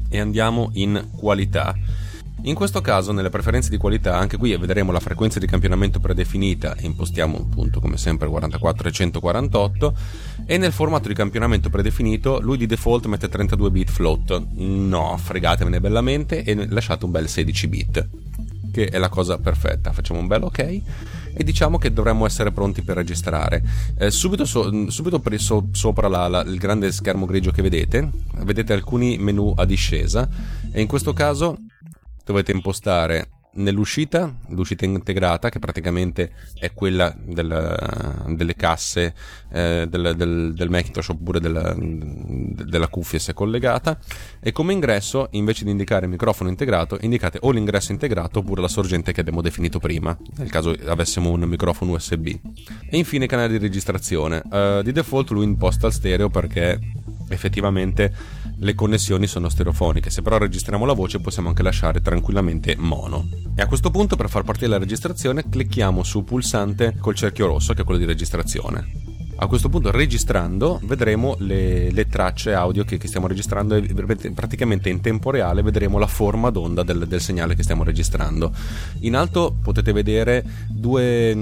e 0.10 0.20
andiamo 0.20 0.72
in 0.74 1.10
qualità 1.16 1.76
in 2.44 2.56
questo 2.56 2.80
caso, 2.80 3.12
nelle 3.12 3.30
preferenze 3.30 3.70
di 3.70 3.78
qualità, 3.78 4.18
anche 4.18 4.38
qui 4.38 4.56
vedremo 4.56 4.94
la 4.94 5.02
frequenza 5.02 5.40
di 5.40 5.46
campionamento 5.46 6.00
predefinita 6.00 6.76
e 6.76 6.86
impostiamo 6.86 7.38
appunto 7.38 7.82
come 7.82 7.98
sempre 7.98 8.30
44 8.30 8.88
e 8.88 8.92
148 8.92 9.94
e 10.46 10.58
nel 10.58 10.72
formato 10.72 11.10
di 11.10 11.14
campionamento 11.14 11.70
predefinito 11.70 12.40
lui 12.40 12.58
di 12.58 12.66
default 12.66 13.08
mette 13.08 13.28
32 13.28 13.72
bit 13.72 13.90
float. 13.90 14.42
No, 14.56 15.18
fregatevene 15.18 15.82
bellamente 15.82 16.44
e 16.44 16.68
lasciate 16.70 17.04
un 17.04 17.12
bel 17.12 17.28
16 17.28 17.68
bit, 17.68 18.08
che 18.72 18.86
è 18.86 18.98
la 18.98 19.10
cosa 19.10 19.38
perfetta. 19.38 19.92
Facciamo 19.92 20.22
un 20.22 20.28
bel 20.28 20.44
ok 20.44 20.82
e 21.34 21.44
diciamo 21.44 21.78
che 21.78 21.92
dovremmo 21.92 22.26
essere 22.26 22.52
pronti 22.52 22.84
per 22.84 22.96
registrare. 22.96 23.62
Eh, 23.98 24.12
subito, 24.12 24.46
so, 24.46 24.90
subito 24.90 25.22
so, 25.36 25.68
sopra 25.74 26.08
la, 26.08 26.28
la, 26.30 26.42
il 26.42 26.58
grande 26.58 26.92
schermo 26.94 27.26
grigio 27.26 27.52
che 27.52 27.62
vedete, 27.62 28.10
vedete 28.44 28.72
alcuni 28.72 29.18
menu 29.18 29.54
a 29.58 29.66
discesa 29.66 30.28
e 30.72 30.80
in 30.80 30.88
questo 30.88 31.12
caso 31.12 31.58
dovete 32.30 32.52
impostare 32.52 33.30
nell'uscita, 33.54 34.38
l'uscita 34.50 34.86
integrata 34.86 35.50
che 35.50 35.58
praticamente 35.58 36.32
è 36.60 36.72
quella 36.74 37.16
del, 37.18 38.26
delle 38.36 38.54
casse 38.54 39.16
eh, 39.52 39.88
del, 39.90 40.14
del, 40.16 40.54
del, 40.54 40.70
Macintosh 40.70 41.10
oppure 41.10 41.40
della, 41.40 41.74
della 41.76 42.88
cuffia 42.88 43.18
se 43.18 43.34
collegata. 43.34 43.98
E 44.40 44.52
come 44.52 44.74
ingresso 44.74 45.30
invece 45.32 45.64
di 45.66 45.72
indicare 45.72 46.06
il 46.06 46.12
microfono 46.12 46.50
integrato 46.50 47.00
indicate 47.02 47.40
o 47.42 47.50
l'ingresso 47.50 47.92
integrato 47.92 48.40
oppure 48.40 48.62
la 48.62 48.68
sorgente 48.68 49.12
che 49.12 49.22
abbiamo 49.22 49.42
definito 49.42 49.80
prima 49.80 50.16
nel 50.38 50.52
caso 50.52 50.76
avessimo 50.86 51.32
un 51.32 51.42
microfono 51.42 51.94
USB 51.94 52.28
e 52.28 52.98
infine 52.98 53.26
canale 53.26 53.50
di 53.50 53.58
registrazione. 53.58 54.44
Uh, 54.50 54.84
di 54.84 54.92
default 54.92 55.32
lui 55.32 55.46
imposta 55.46 55.88
il 55.88 55.94
stereo 55.94 56.30
perché 56.30 56.80
effettivamente 57.34 58.14
le 58.58 58.76
connessioni 58.76 59.28
sono 59.28 59.50
stereofoniche, 59.50 60.10
se 60.10 60.22
però 60.22 60.38
registriamo 60.38 60.86
la 60.86 60.94
voce 60.94 61.20
possiamo 61.20 61.50
anche 61.50 61.64
lasciare 61.64 62.02
tranquillamente 62.02 62.76
mono. 62.78 63.28
E 63.56 63.62
a 63.62 63.68
questo 63.68 63.90
punto 63.92 64.16
per 64.16 64.30
far 64.30 64.44
partire 64.44 64.68
la 64.68 64.78
registrazione 64.78 65.50
clicchiamo 65.50 66.04
sul 66.04 66.24
pulsante 66.24 66.96
col 67.00 67.16
cerchio 67.16 67.48
rosso 67.48 67.74
che 67.74 67.82
è 67.82 67.86
quello 67.86 68.00
di 68.00 68.06
registrazione. 68.06 69.09
A 69.42 69.48
questo 69.48 69.70
punto, 69.70 69.90
registrando, 69.90 70.82
vedremo 70.84 71.36
le, 71.40 71.92
le 71.92 72.08
tracce 72.08 72.54
audio 72.54 72.84
che, 72.84 72.98
che, 72.98 73.08
stiamo 73.08 73.26
registrando 73.26 73.76
e 73.76 74.32
praticamente 74.34 74.90
in 74.90 75.00
tempo 75.00 75.32
reale 75.32 75.62
vedremo 75.62 75.98
la 75.98 76.08
forma 76.08 76.50
d'onda 76.50 76.84
del, 76.84 77.08
del 77.08 77.22
segnale 77.22 77.56
che 77.56 77.64
stiamo 77.64 77.86
registrando. 77.86 78.52
In 79.00 79.16
alto 79.16 79.56
potete 79.64 79.94
vedere 79.94 80.44
due, 80.68 81.34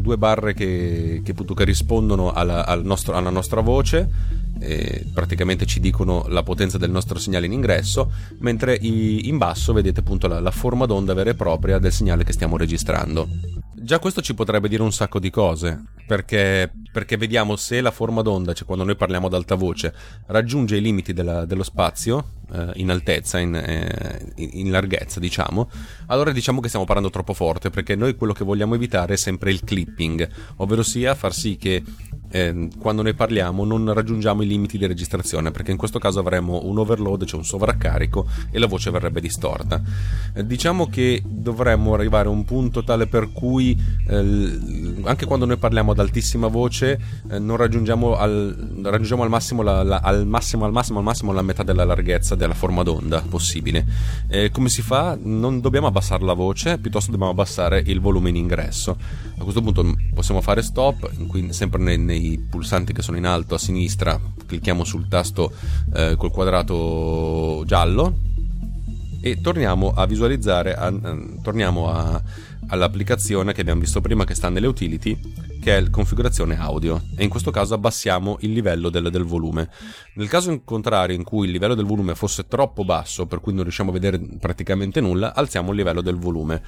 due 0.00 0.16
barre 0.16 0.54
che, 0.54 1.22
che, 1.24 1.34
che 1.34 1.64
rispondono 1.64 2.30
alla, 2.30 2.64
al 2.64 2.84
nostro, 2.84 3.14
alla 3.14 3.30
nostra 3.30 3.60
voce 3.60 4.38
praticamente 5.12 5.64
ci 5.64 5.80
dicono 5.80 6.26
la 6.28 6.42
potenza 6.42 6.76
del 6.76 6.90
nostro 6.90 7.18
segnale 7.18 7.46
in 7.46 7.52
ingresso, 7.52 8.12
mentre 8.40 8.76
in 8.80 9.38
basso 9.38 9.72
vedete 9.72 10.00
appunto 10.00 10.28
la, 10.28 10.38
la 10.38 10.50
forma 10.50 10.84
d'onda 10.86 11.14
vera 11.14 11.30
e 11.30 11.34
propria 11.34 11.78
del 11.78 11.92
segnale 11.92 12.24
che 12.24 12.32
stiamo 12.32 12.56
registrando. 12.56 13.26
Già 13.82 13.98
questo 13.98 14.20
ci 14.20 14.34
potrebbe 14.34 14.68
dire 14.68 14.82
un 14.82 14.92
sacco 14.92 15.18
di 15.18 15.30
cose, 15.30 15.82
perché, 16.06 16.70
perché 16.92 17.16
vediamo 17.16 17.56
se 17.56 17.80
la 17.80 17.90
forma 17.90 18.20
d'onda, 18.20 18.52
cioè 18.52 18.66
quando 18.66 18.84
noi 18.84 18.94
parliamo 18.94 19.26
ad 19.26 19.32
alta 19.32 19.54
voce, 19.54 19.94
raggiunge 20.26 20.76
i 20.76 20.82
limiti 20.82 21.14
della, 21.14 21.46
dello 21.46 21.62
spazio, 21.62 22.32
eh, 22.52 22.72
in 22.74 22.90
altezza, 22.90 23.38
in, 23.38 23.54
eh, 23.54 24.32
in, 24.36 24.70
larghezza, 24.70 25.18
diciamo, 25.18 25.70
allora 26.08 26.30
diciamo 26.30 26.60
che 26.60 26.68
stiamo 26.68 26.84
parlando 26.84 27.08
troppo 27.08 27.32
forte, 27.32 27.70
perché 27.70 27.96
noi 27.96 28.16
quello 28.16 28.34
che 28.34 28.44
vogliamo 28.44 28.74
evitare 28.74 29.14
è 29.14 29.16
sempre 29.16 29.50
il 29.50 29.64
clipping, 29.64 30.28
ovvero 30.56 30.82
sia 30.82 31.14
far 31.14 31.32
sì 31.32 31.56
che 31.56 31.82
eh, 32.30 32.68
quando 32.78 33.02
ne 33.02 33.14
parliamo 33.14 33.64
non 33.64 33.92
raggiungiamo 33.92 34.42
i 34.42 34.46
limiti 34.46 34.78
di 34.78 34.86
registrazione 34.86 35.50
perché 35.50 35.70
in 35.70 35.76
questo 35.76 35.98
caso 35.98 36.20
avremo 36.20 36.60
un 36.64 36.78
overload, 36.78 37.24
cioè 37.24 37.40
un 37.40 37.44
sovraccarico 37.44 38.26
e 38.50 38.58
la 38.58 38.66
voce 38.66 38.90
verrebbe 38.90 39.20
distorta. 39.20 39.80
Eh, 40.34 40.46
diciamo 40.46 40.86
che 40.86 41.22
dovremmo 41.24 41.94
arrivare 41.94 42.28
a 42.28 42.30
un 42.30 42.44
punto 42.44 42.84
tale 42.84 43.06
per 43.06 43.32
cui 43.32 43.76
eh, 44.08 44.58
anche 45.02 45.26
quando 45.26 45.44
noi 45.44 45.56
parliamo 45.56 45.92
ad 45.92 45.98
altissima 45.98 46.46
voce 46.46 46.98
eh, 47.30 47.38
non 47.38 47.56
raggiungiamo 47.56 48.16
al, 48.16 48.80
raggiungiamo 48.82 49.22
al 49.22 49.28
massimo, 49.28 49.62
la, 49.62 49.82
la, 49.82 50.00
al 50.02 50.26
massimo 50.26 50.64
al 50.64 50.72
massimo 50.72 50.98
al 50.98 51.04
massimo 51.04 51.32
la 51.32 51.42
metà 51.42 51.62
della 51.62 51.84
larghezza 51.84 52.34
della 52.34 52.54
forma 52.54 52.82
d'onda 52.82 53.22
possibile. 53.28 53.86
Come 54.52 54.68
si 54.68 54.82
fa? 54.82 55.18
Non 55.20 55.60
dobbiamo 55.60 55.86
abbassare 55.86 56.24
la 56.24 56.34
voce, 56.34 56.78
piuttosto 56.78 57.10
dobbiamo 57.10 57.32
abbassare 57.32 57.82
il 57.86 58.00
volume 58.00 58.28
in 58.28 58.36
ingresso. 58.36 58.96
A 59.38 59.42
questo 59.42 59.62
punto 59.62 59.96
possiamo 60.14 60.40
fare 60.40 60.62
stop, 60.62 61.10
sempre 61.50 61.80
nei, 61.80 61.98
nei 61.98 62.19
i 62.20 62.38
pulsanti 62.38 62.92
che 62.92 63.02
sono 63.02 63.16
in 63.16 63.26
alto 63.26 63.54
a 63.54 63.58
sinistra, 63.58 64.20
clicchiamo 64.46 64.84
sul 64.84 65.08
tasto 65.08 65.52
eh, 65.94 66.14
col 66.16 66.30
quadrato 66.30 67.62
giallo 67.66 68.28
e 69.20 69.40
torniamo 69.40 69.92
a 69.92 70.06
visualizzare, 70.06 70.74
a, 70.74 70.86
a, 70.86 71.18
torniamo 71.42 71.90
a, 71.90 72.22
all'applicazione 72.68 73.52
che 73.52 73.60
abbiamo 73.60 73.80
visto 73.80 74.00
prima 74.00 74.24
che 74.24 74.34
sta 74.34 74.48
nelle 74.48 74.66
utility, 74.66 75.18
che 75.60 75.76
è 75.76 75.90
configurazione 75.90 76.58
audio 76.58 77.02
e 77.16 77.24
in 77.24 77.28
questo 77.28 77.50
caso 77.50 77.74
abbassiamo 77.74 78.38
il 78.40 78.52
livello 78.52 78.88
del, 78.88 79.10
del, 79.10 79.24
volume. 79.24 79.68
Nel 80.14 80.28
caso 80.28 80.50
in 80.50 80.64
contrario 80.64 81.14
in 81.14 81.24
cui 81.24 81.46
il 81.46 81.52
livello 81.52 81.74
del 81.74 81.84
volume 81.84 82.14
fosse 82.14 82.46
troppo 82.48 82.84
basso, 82.84 83.26
per 83.26 83.40
cui 83.40 83.52
non 83.52 83.62
riusciamo 83.62 83.90
a 83.90 83.92
vedere 83.92 84.18
praticamente 84.18 85.00
nulla, 85.00 85.34
alziamo 85.34 85.70
il 85.70 85.76
livello 85.76 86.00
del 86.00 86.16
volume. 86.16 86.62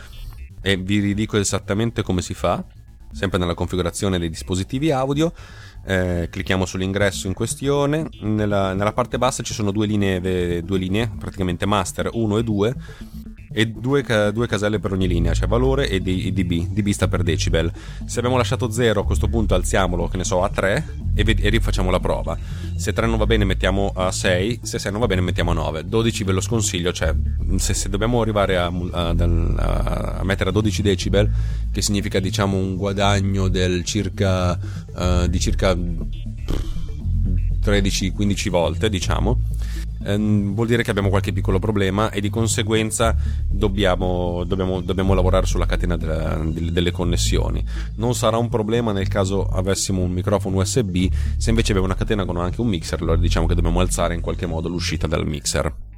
E 0.61 0.77
vi 0.77 1.01
ridico 1.01 1.37
esattamente 1.39 2.03
come 2.03 2.23
si 2.23 2.35
fa 2.35 2.65
sempre 3.13 3.39
nella 3.39 3.55
configurazione 3.55 4.19
dei 4.19 4.29
dispositivi 4.29 4.91
audio. 4.91 5.33
Eh, 5.85 6.29
clicchiamo 6.31 6.65
sull'ingresso 6.65 7.27
in 7.27 7.33
questione. 7.35 8.09
Nella, 8.21 8.75
nella, 8.75 8.93
parte 8.93 9.19
bassa 9.19 9.43
ci 9.43 9.55
sono 9.55 9.71
due 9.71 9.87
linee, 9.87 10.63
due 10.63 10.79
linee, 10.79 11.11
praticamente 11.19 11.67
master 11.67 12.11
1 12.13 12.39
e 12.39 12.45
2 12.45 12.75
e 13.53 13.67
due, 13.67 14.03
due, 14.33 14.47
caselle 14.47 14.79
per 14.79 14.93
ogni 14.93 15.07
linea, 15.07 15.35
cioè 15.35 15.47
valore 15.47 15.89
e, 15.89 16.01
dB. 16.01 16.69
dB 16.69 16.89
sta 16.89 17.07
per 17.07 17.23
decibel. 17.23 17.71
Se 18.07 18.19
abbiamo 18.19 18.37
lasciato 18.37 18.71
0 18.71 19.03
a 19.03 19.05
questo 19.05 19.29
punto 19.29 19.55
alziamolo, 19.55 20.09
che 20.09 20.17
ne 20.17 20.25
so, 20.25 20.43
a 20.43 20.49
3 20.49 20.87
e, 21.15 21.25
ved- 21.25 21.45
e 21.45 21.49
rifacciamo 21.51 21.91
la 21.91 22.01
prova. 22.01 22.37
Se 22.77 22.93
3 22.93 23.07
non 23.07 23.19
va 23.19 23.27
bene 23.27 23.45
mettiamo 23.45 23.93
a 23.95 24.11
6, 24.11 24.61
se 24.63 24.79
6 24.79 24.91
non 24.91 25.01
va 25.01 25.07
bene 25.07 25.21
mettiamo 25.21 25.51
a 25.51 25.55
9. 25.55 25.87
12 25.87 26.25
ve 26.25 26.33
lo 26.33 26.41
sconsiglio, 26.41 26.93
cioè 26.93 27.15
se, 27.57 27.75
se 27.75 27.89
dobbiamo 27.89 28.21
arrivare 28.23 28.57
a, 28.57 28.67
a, 28.67 29.09
a, 29.09 30.17
a, 30.19 30.25
mettere 30.25 30.49
a 30.49 30.53
12 30.53 30.83
decibel, 30.83 31.31
che 31.71 31.83
significa 31.83 32.19
diciamo 32.21 32.57
un 32.57 32.77
guadagno 32.77 33.49
del 33.49 33.85
circa, 33.85 34.59
uh, 34.95 35.27
di 35.27 35.39
circa 35.75 36.21
13-15 37.63 38.51
volte, 38.51 38.89
diciamo 38.89 39.39
ehm, 40.05 40.55
vuol 40.55 40.67
dire 40.67 40.83
che 40.83 40.91
abbiamo 40.91 41.09
qualche 41.09 41.33
piccolo 41.33 41.59
problema 41.59 42.11
e 42.11 42.21
di 42.21 42.31
conseguenza 42.31 43.17
dobbiamo, 43.49 44.45
dobbiamo, 44.45 44.81
dobbiamo 44.81 45.15
lavorare 45.15 45.47
sulla 45.47 45.67
catena 45.67 45.97
della, 45.97 46.41
delle 46.45 46.91
connessioni. 46.91 47.65
Non 47.97 48.15
sarà 48.15 48.37
un 48.37 48.49
problema 48.49 48.93
nel 48.93 49.09
caso 49.09 49.47
avessimo 49.47 50.03
un 50.03 50.11
microfono 50.11 50.57
USB, 50.57 51.09
se 51.37 51.51
invece 51.51 51.71
abbiamo 51.71 51.87
una 51.87 51.97
catena 51.97 52.25
con 52.25 52.37
anche 52.39 52.61
un 52.61 52.69
mixer, 52.69 53.01
allora 53.01 53.17
diciamo 53.17 53.47
che 53.47 53.55
dobbiamo 53.55 53.81
alzare 53.81 54.15
in 54.15 54.21
qualche 54.21 54.47
modo 54.47 54.69
l'uscita 54.69 55.07
dal 55.07 55.27
mixer. 55.27 55.92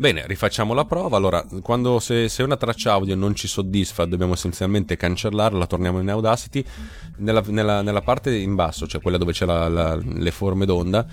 Bene, 0.00 0.26
rifacciamo 0.26 0.72
la 0.72 0.86
prova. 0.86 1.18
Allora, 1.18 1.44
quando 1.60 2.00
se, 2.00 2.30
se, 2.30 2.42
una 2.42 2.56
traccia 2.56 2.92
audio 2.92 3.14
non 3.14 3.34
ci 3.34 3.46
soddisfa, 3.46 4.06
dobbiamo 4.06 4.32
essenzialmente 4.32 4.96
cancellarla, 4.96 5.66
torniamo 5.66 6.00
in 6.00 6.08
Audacity. 6.08 6.64
Nella, 7.18 7.42
nella, 7.48 7.82
nella 7.82 8.00
parte 8.00 8.34
in 8.34 8.54
basso, 8.54 8.86
cioè 8.86 9.02
quella 9.02 9.18
dove 9.18 9.32
c'è 9.32 9.44
la, 9.44 9.68
la, 9.68 9.96
le 9.96 10.30
forme 10.30 10.64
d'onda, 10.64 11.06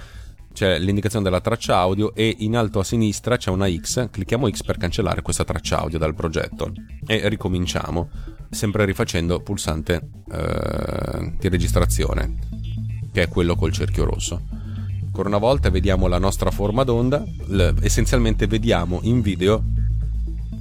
c'è 0.54 0.80
l'indicazione 0.80 1.26
della 1.26 1.42
traccia 1.42 1.76
audio 1.76 2.16
e 2.16 2.34
in 2.40 2.56
alto 2.56 2.80
a 2.80 2.86
sinistra 2.86 3.36
c'è 3.36 3.50
una 3.50 3.70
X, 3.70 4.10
clicchiamo 4.10 4.50
X 4.50 4.64
per 4.64 4.78
cancellare 4.78 5.22
questa 5.22 5.44
traccia 5.44 5.80
audio 5.80 5.98
dal 5.98 6.16
progetto 6.16 6.72
e 7.06 7.28
ricominciamo, 7.28 8.10
sempre 8.50 8.86
rifacendo 8.86 9.42
pulsante 9.42 10.02
eh, 10.32 11.34
di 11.38 11.50
registrazione, 11.50 12.36
che 13.12 13.24
è 13.24 13.28
quello 13.28 13.58
col 13.58 13.74
cerchio 13.74 14.06
rosso. 14.06 14.57
Ancora 15.18 15.36
una 15.36 15.48
volta 15.48 15.72
vediamo 15.72 16.06
la 16.06 16.20
nostra 16.20 16.52
forma 16.52 16.84
d'onda, 16.84 17.26
essenzialmente 17.82 18.46
vediamo 18.46 19.00
in 19.02 19.22
video 19.22 19.64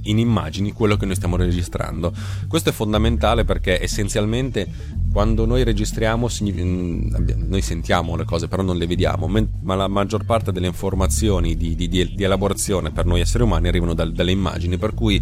in 0.05 0.17
immagini 0.17 0.71
quello 0.71 0.97
che 0.97 1.05
noi 1.05 1.13
stiamo 1.13 1.35
registrando. 1.35 2.11
Questo 2.47 2.69
è 2.69 2.71
fondamentale 2.71 3.43
perché 3.43 3.79
essenzialmente 3.79 4.67
quando 5.13 5.45
noi 5.45 5.63
registriamo 5.63 6.27
mm, 6.41 7.15
noi 7.49 7.61
sentiamo 7.61 8.15
le 8.15 8.25
cose 8.25 8.47
però 8.47 8.63
non 8.63 8.77
le 8.77 8.87
vediamo, 8.87 9.27
ma 9.27 9.75
la 9.75 9.87
maggior 9.87 10.25
parte 10.25 10.51
delle 10.51 10.65
informazioni 10.65 11.55
di, 11.55 11.75
di, 11.75 11.87
di 11.87 12.23
elaborazione 12.23 12.89
per 12.89 13.05
noi 13.05 13.19
esseri 13.19 13.43
umani 13.43 13.67
arrivano 13.67 13.93
da, 13.93 14.05
dalle 14.05 14.31
immagini, 14.31 14.79
per 14.79 14.95
cui 14.95 15.21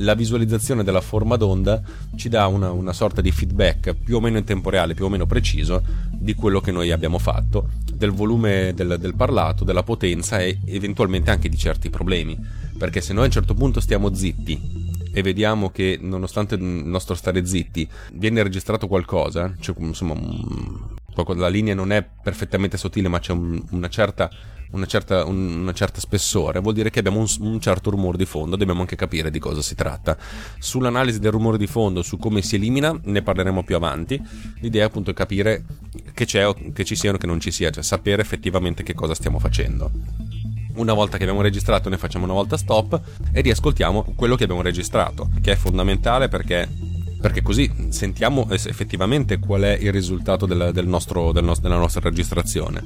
la 0.00 0.14
visualizzazione 0.14 0.84
della 0.84 1.00
forma 1.00 1.36
d'onda 1.36 1.82
ci 2.16 2.28
dà 2.28 2.46
una, 2.46 2.70
una, 2.70 2.92
sorta 2.92 3.20
di 3.20 3.30
feedback 3.30 3.94
più 3.94 4.16
o 4.16 4.20
meno 4.20 4.38
in 4.38 4.44
tempo 4.44 4.70
reale, 4.70 4.94
più 4.94 5.04
o 5.04 5.08
meno 5.08 5.26
preciso 5.26 5.82
di 6.12 6.34
quello 6.34 6.60
che 6.60 6.72
noi 6.72 6.90
abbiamo 6.90 7.18
fatto, 7.18 7.68
del 7.92 8.10
volume 8.10 8.72
del, 8.74 8.96
del 8.98 9.14
parlato, 9.14 9.64
della 9.64 9.82
potenza 9.82 10.38
e 10.38 10.58
eventualmente 10.66 11.30
anche 11.30 11.48
di 11.48 11.56
certi 11.56 11.90
problemi. 11.90 12.38
Perché 12.76 13.00
se 13.00 13.12
noi 13.12 13.24
a 13.24 13.26
un 13.26 13.32
certo 13.32 13.54
punto 13.54 13.80
stiamo 13.80 14.14
zitti 14.14 14.86
e 15.12 15.22
vediamo 15.22 15.70
che 15.70 15.98
nonostante 16.00 16.54
il 16.54 16.62
nostro 16.62 17.14
stare 17.14 17.44
zitti 17.44 17.88
viene 18.12 18.42
registrato 18.42 18.86
qualcosa, 18.86 19.52
cioè 19.58 19.74
insomma 19.78 20.14
la 21.34 21.48
linea 21.48 21.74
non 21.74 21.92
è 21.92 22.02
perfettamente 22.02 22.76
sottile 22.76 23.08
ma 23.08 23.18
c'è 23.18 23.32
un, 23.32 23.62
una 23.70 23.88
certa 23.88 24.30
una 24.70 24.86
certa, 24.86 25.24
un, 25.24 25.60
una 25.60 25.72
certa 25.72 26.00
spessore, 26.00 26.60
vuol 26.60 26.74
dire 26.74 26.90
che 26.90 26.98
abbiamo 26.98 27.20
un, 27.20 27.26
un, 27.40 27.60
certo 27.60 27.90
rumore 27.90 28.18
di 28.18 28.26
fondo, 28.26 28.56
dobbiamo 28.56 28.80
anche 28.80 28.96
capire 28.96 29.30
di 29.30 29.38
cosa 29.38 29.62
si 29.62 29.74
tratta. 29.74 30.16
Sull'analisi 30.58 31.20
del 31.20 31.30
rumore 31.30 31.58
di 31.58 31.66
fondo, 31.66 32.02
su 32.02 32.18
come 32.18 32.42
si 32.42 32.56
elimina, 32.56 32.98
ne 33.04 33.22
parleremo 33.22 33.62
più 33.62 33.76
avanti. 33.76 34.20
L'idea 34.60 34.82
è 34.82 34.86
appunto 34.86 35.12
capire 35.12 35.64
che 36.12 36.26
che 36.26 36.84
ci 36.84 36.96
sia 36.96 37.12
o 37.12 37.16
che 37.16 37.26
non 37.26 37.40
ci 37.40 37.50
sia, 37.50 37.70
cioè 37.70 37.82
sapere 37.82 38.20
effettivamente 38.20 38.82
che 38.82 38.94
cosa 38.94 39.14
stiamo 39.14 39.38
facendo. 39.38 39.90
Una 40.74 40.92
volta 40.92 41.16
che 41.16 41.24
abbiamo 41.24 41.40
registrato 41.40 41.88
ne 41.88 41.96
facciamo 41.96 42.24
una 42.24 42.34
volta 42.34 42.56
stop 42.56 43.00
e 43.32 43.40
riascoltiamo 43.40 44.12
quello 44.14 44.36
che 44.36 44.44
abbiamo 44.44 44.62
registrato, 44.62 45.30
che 45.40 45.52
è 45.52 45.56
fondamentale 45.56 46.28
perché 46.28 46.68
perché 47.20 47.42
così 47.42 47.70
sentiamo 47.88 48.48
effettivamente 48.50 49.38
qual 49.38 49.62
è 49.62 49.76
il 49.80 49.92
risultato 49.92 50.46
del, 50.46 50.70
del 50.72 50.86
nostro, 50.86 51.32
del 51.32 51.44
nostro, 51.44 51.68
della 51.68 51.80
nostra 51.80 52.00
registrazione. 52.00 52.82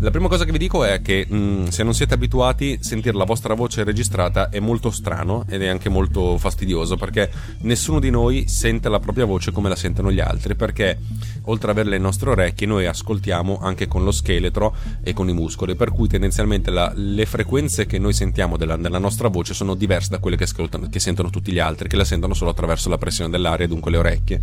La 0.00 0.10
prima 0.10 0.28
cosa 0.28 0.44
che 0.44 0.52
vi 0.52 0.58
dico 0.58 0.84
è 0.84 1.00
che 1.00 1.24
mh, 1.28 1.36
mm, 1.36 1.64
se 1.66 1.82
non 1.82 1.94
siete 1.94 2.14
abituati, 2.14 2.78
sentire 2.80 3.16
la 3.16 3.24
vostra 3.24 3.54
voce 3.54 3.84
registrata 3.84 4.48
è 4.50 4.58
molto 4.60 4.90
strano 4.90 5.44
ed 5.48 5.62
è 5.62 5.68
anche 5.68 5.88
molto 5.88 6.36
fastidioso 6.36 6.96
perché 6.96 7.30
nessuno 7.60 8.00
di 8.00 8.10
noi 8.10 8.48
sente 8.48 8.88
la 8.88 8.98
propria 8.98 9.24
voce 9.24 9.52
come 9.52 9.68
la 9.68 9.76
sentono 9.76 10.10
gli 10.10 10.20
altri 10.20 10.56
perché 10.56 10.98
oltre 11.44 11.70
ad 11.70 11.78
avere 11.78 11.90
le 11.96 12.02
nostre 12.02 12.30
orecchie 12.30 12.66
noi 12.66 12.86
ascoltiamo 12.86 13.58
anche 13.60 13.86
con 13.86 14.04
lo 14.04 14.10
scheletro 14.10 14.74
e 15.02 15.12
con 15.12 15.28
i 15.28 15.32
muscoli 15.32 15.74
per 15.74 15.90
cui 15.90 16.08
tendenzialmente 16.08 16.70
la, 16.70 16.92
le 16.94 17.24
frequenze 17.24 17.86
che 17.86 17.98
noi 17.98 18.12
sentiamo 18.12 18.56
della, 18.56 18.76
della, 18.76 18.98
nostra 18.98 19.28
voce 19.28 19.54
sono 19.54 19.74
diverse 19.74 20.10
da 20.10 20.18
quelle 20.18 20.36
che, 20.36 20.46
che, 20.90 21.00
sentono 21.00 21.30
tutti 21.30 21.52
gli 21.52 21.58
altri 21.58 21.88
che 21.88 21.96
la 21.96 22.04
sentono 22.04 22.34
solo 22.34 22.50
attraverso 22.50 22.88
la 22.88 22.98
pressione 22.98 23.30
dell'aria 23.30 23.64
e 23.64 23.68
dunque 23.68 23.90
le 23.90 23.96
orecchie. 23.98 24.40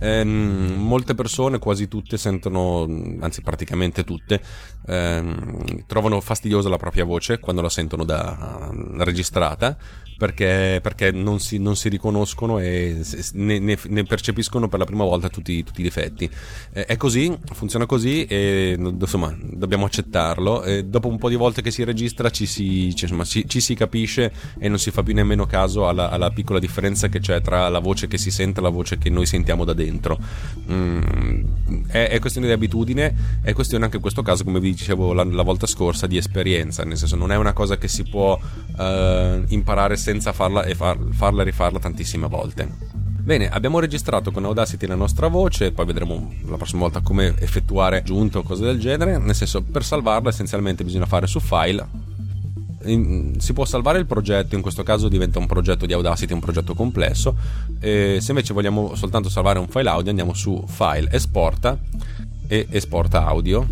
Ehm, 0.00 0.74
molte 0.78 1.14
persone, 1.14 1.58
quasi 1.58 1.88
tutte, 1.88 2.16
sentono, 2.16 2.86
anzi 3.20 3.42
praticamente 3.42 4.04
tutte, 4.04 4.40
ehm, 4.86 5.84
trovano 5.86 6.20
fastidiosa 6.20 6.68
la 6.68 6.76
propria 6.76 7.04
voce 7.04 7.38
quando 7.38 7.62
la 7.62 7.68
sentono 7.68 8.04
da, 8.04 8.70
registrata 8.98 9.76
perché, 10.16 10.80
perché 10.82 11.10
non, 11.10 11.40
si, 11.40 11.58
non, 11.58 11.76
si, 11.76 11.88
riconoscono 11.88 12.58
e 12.58 13.02
ne, 13.34 13.58
ne, 13.58 13.78
ne, 13.88 14.04
percepiscono 14.04 14.68
per 14.68 14.78
la 14.78 14.84
prima 14.86 15.04
volta 15.04 15.28
tutti, 15.28 15.62
tutti 15.62 15.80
i 15.80 15.84
difetti. 15.84 16.28
Eh, 16.72 16.86
è 16.86 16.96
così, 16.96 17.36
funziona 17.52 17.84
così 17.84 18.24
e 18.24 18.76
insomma 18.78 19.36
dobbiamo 19.38 19.84
accettarlo. 19.84 20.62
E 20.62 20.84
dopo 20.84 21.08
un 21.08 21.18
po' 21.18 21.28
di 21.28 21.36
volte 21.36 21.60
che 21.60 21.70
si 21.70 21.84
registra 21.84 22.30
ci 22.30 22.46
si, 22.46 22.86
insomma, 22.86 23.24
ci, 23.24 23.46
ci 23.46 23.60
si 23.60 23.74
capisce 23.74 24.32
e 24.58 24.68
non 24.68 24.78
si 24.78 24.90
fa 24.90 25.02
più 25.02 25.12
nemmeno 25.12 25.44
caso 25.44 25.86
alla, 25.86 26.08
alla, 26.08 26.30
piccola 26.30 26.58
differenza 26.58 27.08
che 27.08 27.20
c'è 27.20 27.40
tra 27.42 27.68
la 27.68 27.78
voce 27.78 28.08
che 28.08 28.18
si 28.18 28.30
sente 28.30 28.60
e 28.60 28.62
la 28.62 28.70
voce 28.70 28.96
che 28.98 29.10
noi 29.10 29.26
sentiamo 29.26 29.64
da 29.64 29.74
dentro. 29.74 30.18
Mm, 30.70 31.00
è, 31.88 32.08
è, 32.08 32.18
questione 32.20 32.46
di 32.46 32.54
abitudine, 32.54 33.40
è 33.42 33.52
questione 33.52 33.84
anche 33.84 33.96
in 33.96 34.02
questo 34.02 34.22
caso, 34.22 34.44
come 34.44 34.60
vi 34.60 34.70
dicevo 34.70 35.12
la, 35.12 35.24
la 35.24 35.42
volta 35.42 35.66
scorsa, 35.66 36.06
di 36.06 36.16
esperienza, 36.16 36.84
nel 36.84 36.96
senso 36.96 37.16
non 37.16 37.32
è 37.32 37.36
una 37.36 37.52
cosa 37.52 37.76
che 37.76 37.88
si 37.88 38.04
può 38.04 38.38
uh, 38.38 39.44
imparare 39.48 39.96
senza 40.06 40.32
farla 40.32 40.62
e 40.62 40.76
far, 40.76 40.96
farla 41.10 41.42
rifarla 41.42 41.80
tantissime 41.80 42.28
volte. 42.28 42.68
Bene, 43.26 43.48
abbiamo 43.48 43.80
registrato 43.80 44.30
con 44.30 44.44
Audacity 44.44 44.86
la 44.86 44.94
nostra 44.94 45.26
voce, 45.26 45.72
poi 45.72 45.84
vedremo 45.84 46.32
la 46.46 46.56
prossima 46.56 46.82
volta 46.82 47.00
come 47.00 47.34
effettuare 47.40 47.96
aggiunte 47.96 48.38
o 48.38 48.42
cose 48.44 48.62
del 48.62 48.78
genere. 48.78 49.18
Nel 49.18 49.34
senso, 49.34 49.62
per 49.62 49.82
salvarla 49.82 50.28
essenzialmente 50.28 50.84
bisogna 50.84 51.06
fare 51.06 51.26
su 51.26 51.40
file. 51.40 52.14
Si 53.38 53.52
può 53.52 53.64
salvare 53.64 53.98
il 53.98 54.06
progetto, 54.06 54.54
in 54.54 54.62
questo 54.62 54.84
caso 54.84 55.08
diventa 55.08 55.40
un 55.40 55.46
progetto 55.46 55.86
di 55.86 55.92
Audacity, 55.92 56.32
un 56.32 56.38
progetto 56.38 56.74
complesso. 56.74 57.34
E 57.80 58.18
se 58.20 58.30
invece 58.30 58.54
vogliamo 58.54 58.94
soltanto 58.94 59.28
salvare 59.28 59.58
un 59.58 59.66
file 59.66 59.88
audio, 59.88 60.10
andiamo 60.10 60.32
su 60.32 60.64
file, 60.68 61.08
esporta 61.10 61.76
e 62.46 62.68
esporta 62.70 63.26
audio 63.26 63.66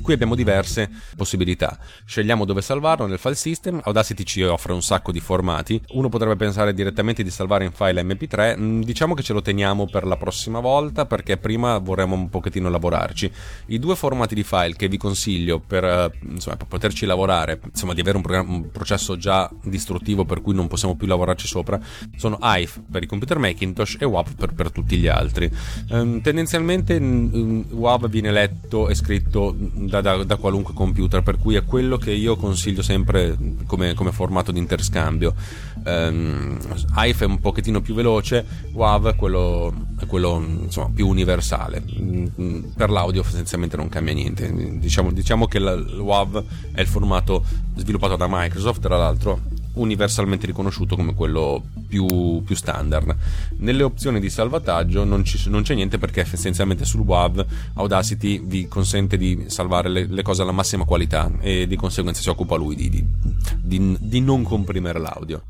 Qui 0.00 0.14
abbiamo 0.14 0.34
diverse 0.34 0.90
possibilità. 1.16 1.78
Scegliamo 2.04 2.44
dove 2.44 2.62
salvarlo 2.62 3.06
nel 3.06 3.18
file 3.18 3.34
system. 3.34 3.80
Audacity 3.84 4.24
ci 4.24 4.42
offre 4.42 4.72
un 4.72 4.82
sacco 4.82 5.12
di 5.12 5.20
formati. 5.20 5.80
Uno 5.90 6.08
potrebbe 6.08 6.36
pensare 6.36 6.72
direttamente 6.72 7.22
di 7.22 7.30
salvare 7.30 7.64
in 7.64 7.72
file 7.72 8.02
MP3. 8.02 8.58
Mm, 8.58 8.82
diciamo 8.82 9.14
che 9.14 9.22
ce 9.22 9.32
lo 9.32 9.42
teniamo 9.42 9.86
per 9.86 10.06
la 10.06 10.16
prossima 10.16 10.60
volta 10.60 11.04
perché 11.04 11.36
prima 11.36 11.78
vorremmo 11.78 12.14
un 12.14 12.30
pochettino 12.30 12.70
lavorarci. 12.70 13.30
I 13.66 13.78
due 13.78 13.94
formati 13.94 14.34
di 14.34 14.42
file 14.42 14.74
che 14.74 14.88
vi 14.88 14.96
consiglio 14.96 15.60
per, 15.60 15.84
eh, 15.84 16.10
insomma, 16.30 16.56
per 16.56 16.66
poterci 16.66 17.04
lavorare, 17.04 17.60
insomma, 17.64 17.92
di 17.92 18.00
avere 18.00 18.16
un, 18.16 18.24
un, 18.48 18.70
processo 18.70 19.16
già 19.16 19.50
distruttivo 19.62 20.24
per 20.24 20.40
cui 20.40 20.54
non 20.54 20.68
possiamo 20.68 20.96
più 20.96 21.06
lavorarci 21.06 21.46
sopra, 21.46 21.78
sono 22.16 22.38
IVE 22.40 22.84
per 22.90 23.02
i 23.02 23.06
computer 23.06 23.38
Macintosh 23.38 23.96
e 24.00 24.04
WAV 24.04 24.34
per, 24.34 24.54
per 24.54 24.70
tutti 24.72 24.96
gli 24.96 25.06
altri. 25.06 25.50
Um, 25.90 26.20
tendenzialmente 26.22 26.96
um, 26.96 27.64
WAV 27.70 28.08
viene 28.08 28.32
letto 28.32 28.88
e 28.88 28.94
scritto 28.94 29.54
da, 29.86 30.00
da, 30.00 30.24
da, 30.24 30.36
qualunque 30.36 30.74
computer, 30.74 31.22
per 31.22 31.38
cui 31.38 31.54
è 31.54 31.64
quello 31.64 31.96
che 31.96 32.12
io 32.12 32.36
consiglio 32.36 32.82
sempre 32.82 33.36
come, 33.66 33.94
come 33.94 34.12
formato 34.12 34.52
di 34.52 34.58
interscambio. 34.58 35.34
Um, 35.84 36.58
IFE 36.96 37.24
è 37.24 37.28
un 37.28 37.40
pochettino 37.40 37.80
più 37.80 37.94
veloce, 37.94 38.44
WAV 38.72 39.08
è 39.08 39.16
quello, 39.16 39.72
è 39.98 40.06
quello 40.06 40.44
insomma, 40.64 40.90
più 40.94 41.08
universale. 41.08 41.82
Per 42.76 42.90
l'audio 42.90 43.22
essenzialmente 43.22 43.76
non 43.76 43.88
cambia 43.88 44.14
niente. 44.14 44.52
Diciamo, 44.78 45.12
diciamo 45.12 45.46
che 45.46 45.58
il 45.58 45.98
WAV 45.98 46.44
è 46.72 46.80
il 46.80 46.86
formato 46.86 47.44
sviluppato 47.76 48.16
da 48.16 48.26
Microsoft, 48.28 48.80
tra 48.80 48.96
l'altro 48.96 49.60
universalmente 49.74 50.46
riconosciuto 50.46 50.96
come 50.96 51.14
quello 51.14 51.62
più, 51.86 52.42
più 52.44 52.54
standard. 52.54 53.16
Nelle 53.58 53.82
opzioni 53.82 54.20
di 54.20 54.30
salvataggio 54.30 55.04
non, 55.04 55.24
ci, 55.24 55.48
non, 55.48 55.62
c'è 55.62 55.74
niente 55.74 55.98
perché 55.98 56.20
essenzialmente 56.20 56.84
sul 56.84 57.00
WAV 57.00 57.44
Audacity 57.74 58.40
vi 58.44 58.68
consente 58.68 59.16
di 59.16 59.44
salvare 59.46 59.88
le, 59.88 60.06
le, 60.06 60.22
cose 60.22 60.42
alla 60.42 60.52
massima 60.52 60.84
qualità 60.84 61.30
e 61.40 61.66
di 61.66 61.76
conseguenza 61.76 62.20
si 62.20 62.28
occupa 62.28 62.56
lui 62.56 62.74
di, 62.74 62.88
di, 62.88 63.04
di, 63.60 63.96
di 64.00 64.20
non 64.20 64.42
comprimere 64.42 64.98
l'audio 64.98 65.42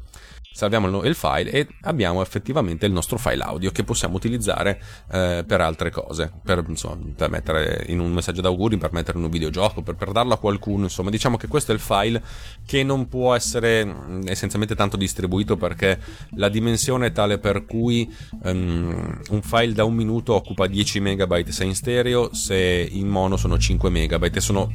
salviamo 0.52 1.02
il 1.02 1.14
file 1.14 1.50
e 1.50 1.66
abbiamo 1.82 2.22
effettivamente 2.22 2.86
il 2.86 2.92
nostro 2.92 3.18
file 3.18 3.42
audio 3.42 3.70
che 3.70 3.84
possiamo 3.84 4.16
utilizzare 4.16 4.80
eh, 5.10 5.44
per 5.46 5.60
altre 5.60 5.90
cose, 5.90 6.30
per, 6.44 6.64
insomma, 6.66 6.98
per, 7.16 7.30
mettere 7.30 7.84
in 7.88 8.00
un 8.00 8.12
messaggio 8.12 8.40
d'auguri, 8.40 8.76
per 8.76 8.92
mettere 8.92 9.18
in 9.18 9.24
un 9.24 9.30
videogioco, 9.30 9.82
per, 9.82 9.94
per, 9.94 10.12
darlo 10.12 10.34
a 10.34 10.38
qualcuno, 10.38 10.84
insomma 10.84 11.10
diciamo 11.10 11.36
che 11.36 11.48
questo 11.48 11.72
è 11.72 11.74
il 11.74 11.80
file 11.80 12.22
che 12.64 12.82
non 12.82 13.08
può 13.08 13.34
essere 13.34 13.84
mm, 13.84 14.22
essenzialmente 14.26 14.74
tanto 14.74 14.96
distribuito 14.96 15.56
perché 15.56 15.98
la 16.36 16.48
dimensione 16.48 17.06
è 17.06 17.12
tale 17.12 17.38
per 17.38 17.64
cui 17.64 18.12
um, 18.42 19.20
un 19.30 19.42
file 19.42 19.72
da 19.72 19.84
un 19.84 19.94
minuto 19.94 20.34
occupa 20.34 20.66
10 20.66 21.00
MB 21.00 21.48
se 21.48 21.64
in 21.64 21.74
stereo, 21.74 22.34
se 22.34 22.88
in 22.90 23.08
mono 23.08 23.36
sono 23.36 23.58
5 23.58 23.90
MB 23.90 24.30
e 24.34 24.40
sono 24.40 24.70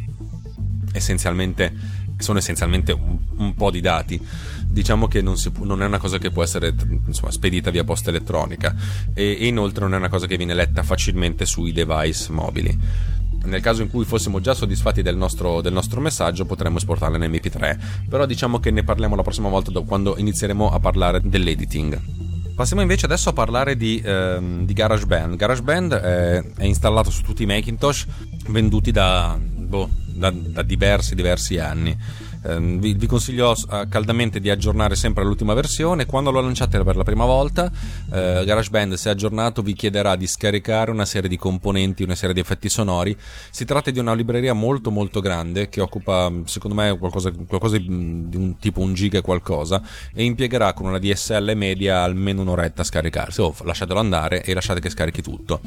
essenzialmente, 0.93 2.05
sono 2.17 2.39
essenzialmente 2.39 2.91
un, 2.91 3.17
un 3.37 3.55
po' 3.55 3.71
di 3.71 3.81
dati. 3.81 4.19
Diciamo 4.67 5.07
che 5.07 5.21
non, 5.21 5.35
può, 5.53 5.65
non, 5.65 5.81
è 5.81 5.85
una 5.85 5.97
cosa 5.97 6.17
che 6.17 6.31
può 6.31 6.43
essere 6.43 6.73
insomma, 7.05 7.31
spedita 7.31 7.71
via 7.71 7.83
posta 7.83 8.09
elettronica. 8.09 8.75
E, 9.13 9.37
e 9.39 9.47
inoltre 9.47 9.83
non 9.83 9.93
è 9.93 9.97
una 9.97 10.09
cosa 10.09 10.27
che 10.27 10.37
viene 10.37 10.53
letta 10.53 10.83
facilmente 10.83 11.45
sui 11.45 11.71
device 11.71 12.31
mobili. 12.31 13.15
Nel 13.43 13.61
caso 13.61 13.81
in 13.81 13.89
cui 13.89 14.03
fossimo 14.03 14.41
già 14.41 14.53
soddisfatti 14.53 15.01
del 15.01 15.15
nostro, 15.15 15.61
del 15.61 15.71
nostro, 15.71 16.01
messaggio 16.01 16.45
potremmo 16.45 16.77
esportarla 16.77 17.23
in 17.23 17.31
MP3 17.31 17.77
però 18.09 18.25
diciamo 18.25 18.59
che 18.59 18.71
ne 18.71 18.83
parliamo 18.83 19.15
la 19.15 19.21
prossima 19.21 19.47
volta 19.47 19.71
quando 19.81 20.17
inizieremo 20.17 20.69
a 20.69 20.79
parlare 20.79 21.21
dell'editing. 21.23 22.25
Passiamo 22.57 22.81
invece 22.81 23.05
adesso 23.05 23.29
a 23.29 23.33
parlare 23.33 23.77
di, 23.77 24.01
ehm, 24.03 24.65
di 24.65 24.73
GarageBand. 24.73 25.35
GarageBand 25.35 25.93
è, 25.93 26.43
è, 26.57 26.63
installato 26.63 27.11
su 27.11 27.21
tutti 27.21 27.43
i 27.43 27.45
Macintosh 27.45 28.07
venduti 28.47 28.91
da, 28.91 29.37
boh, 29.39 29.87
da, 30.17 30.31
da 30.31 30.61
diversi, 30.63 31.15
diversi 31.15 31.59
anni. 31.59 31.95
Ehm, 32.43 32.79
vi, 32.79 32.93
vi, 32.93 33.07
consiglio 33.07 33.51
uh, 33.51 33.87
caldamente 33.89 34.39
di 34.39 34.49
aggiornare 34.49 34.95
sempre 34.95 35.23
all'ultima 35.23 35.53
versione. 35.53 36.05
Quando 36.05 36.31
lo 36.31 36.41
lanciate 36.41 36.83
per 36.83 36.95
la 36.95 37.03
prima 37.03 37.25
volta, 37.25 37.71
eh, 38.11 38.43
GarageBand, 38.45 38.93
se 38.93 39.09
aggiornato, 39.09 39.61
vi 39.61 39.73
chiederà 39.73 40.15
di 40.15 40.27
scaricare 40.27 40.91
una 40.91 41.05
serie 41.05 41.29
di 41.29 41.37
componenti, 41.37 42.03
una 42.03 42.15
serie 42.15 42.33
di 42.33 42.39
effetti 42.39 42.69
sonori. 42.69 43.15
Si 43.49 43.65
tratta 43.65 43.91
di 43.91 43.99
una 43.99 44.13
libreria 44.13 44.53
molto 44.53 44.91
molto 44.91 45.19
grande 45.19 45.69
che 45.69 45.81
occupa, 45.81 46.31
secondo 46.45 46.75
me, 46.75 46.97
qualcosa, 46.97 47.31
qualcosa 47.31 47.77
di 47.77 47.87
un 47.89 48.57
tipo 48.59 48.81
un 48.81 48.93
giga 48.93 49.19
e 49.19 49.21
qualcosa 49.21 49.81
e 50.13 50.23
impiegherà 50.23 50.73
con 50.73 50.87
una 50.87 50.99
DSL 50.99 51.53
media 51.55 52.01
almeno 52.01 52.41
un'oretta 52.41 52.81
a 52.81 52.85
scaricarsi. 52.85 53.41
Oh, 53.41 53.55
lasciatelo 53.63 53.99
andare 53.99 54.43
e 54.43 54.53
lasciate 54.53 54.79
che 54.79 54.89
scarichi 54.89 55.21
tutto. 55.21 55.61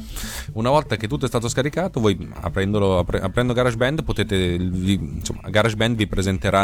Una 0.53 0.69
volta 0.69 0.95
che 0.95 1.07
tutto 1.07 1.25
è 1.25 1.27
stato 1.27 1.47
scaricato, 1.47 1.99
voi 1.99 2.29
aprendolo, 2.41 2.99
aprendo 2.99 3.53
GarageBand 3.53 4.03
potete, 4.03 4.57
vi, 4.57 4.93
insomma, 4.93 5.49
GarageBand 5.49 5.95
vi 5.95 6.07
presenterà 6.07 6.60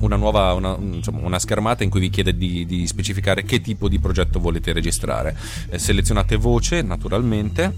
una 0.00 0.16
nuova 0.16 0.52
una, 0.52 0.76
insomma, 0.78 1.20
una 1.20 1.38
schermata 1.38 1.82
in 1.82 1.90
cui 1.90 2.00
vi 2.00 2.10
chiede 2.10 2.36
di, 2.36 2.64
di, 2.66 2.86
specificare 2.86 3.42
che 3.42 3.60
tipo 3.60 3.88
di 3.88 3.98
progetto 3.98 4.38
volete 4.38 4.72
registrare. 4.72 5.36
Eh, 5.68 5.78
selezionate 5.78 6.36
voce 6.36 6.82
naturalmente 6.82 7.76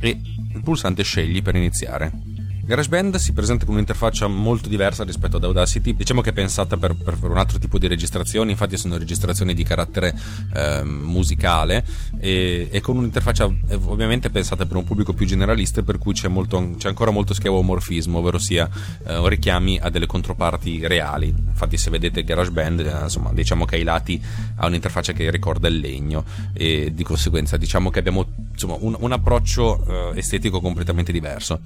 e 0.00 0.20
il 0.54 0.62
pulsante 0.62 1.02
scegli 1.02 1.42
per 1.42 1.54
iniziare. 1.54 2.35
GarageBand 2.66 3.14
si 3.14 3.32
presenta 3.32 3.64
con 3.64 3.74
un'interfaccia 3.74 4.26
molto 4.26 4.68
diversa 4.68 5.04
rispetto 5.04 5.36
ad 5.36 5.44
Audacity, 5.44 5.94
diciamo 5.94 6.20
che 6.20 6.30
è 6.30 6.32
pensata 6.32 6.76
per, 6.76 6.96
per 6.96 7.16
un 7.22 7.38
altro 7.38 7.60
tipo 7.60 7.78
di 7.78 7.86
registrazioni, 7.86 8.50
infatti 8.50 8.76
sono 8.76 8.98
registrazioni 8.98 9.54
di 9.54 9.62
carattere 9.62 10.12
eh, 10.52 10.82
musicale 10.82 11.84
e, 12.18 12.66
e, 12.68 12.80
con 12.80 12.96
un'interfaccia 12.96 13.44
eh, 13.68 13.78
ovviamente 13.84 14.30
pensata 14.30 14.66
per 14.66 14.78
un 14.78 14.82
pubblico 14.82 15.12
più 15.12 15.26
generalista 15.26 15.84
per 15.84 15.98
cui 15.98 16.12
c'è, 16.12 16.26
molto, 16.26 16.72
c'è 16.76 16.88
ancora 16.88 17.12
molto 17.12 17.34
schiavomorfismo, 17.34 18.18
ovvero 18.18 18.38
sia 18.38 18.68
eh, 19.06 19.28
richiami 19.28 19.78
a 19.80 19.88
delle 19.88 20.06
controparti 20.06 20.88
reali. 20.88 21.28
Infatti 21.28 21.76
se 21.76 21.88
vedete 21.90 22.24
GarageBand, 22.24 22.80
eh, 22.80 23.02
insomma, 23.04 23.32
diciamo 23.32 23.64
che 23.64 23.76
ai 23.76 23.84
lati 23.84 24.20
ha 24.56 24.66
un'interfaccia 24.66 25.12
che 25.12 25.30
ricorda 25.30 25.68
il 25.68 25.78
legno 25.78 26.24
e 26.52 26.90
di 26.92 27.04
conseguenza 27.04 27.56
diciamo 27.56 27.90
che 27.90 28.00
abbiamo 28.00 28.26
insomma, 28.50 28.76
un, 28.80 28.96
un 28.98 29.12
approccio 29.12 30.12
eh, 30.14 30.18
estetico 30.18 30.60
completamente 30.60 31.12
diverso. 31.12 31.60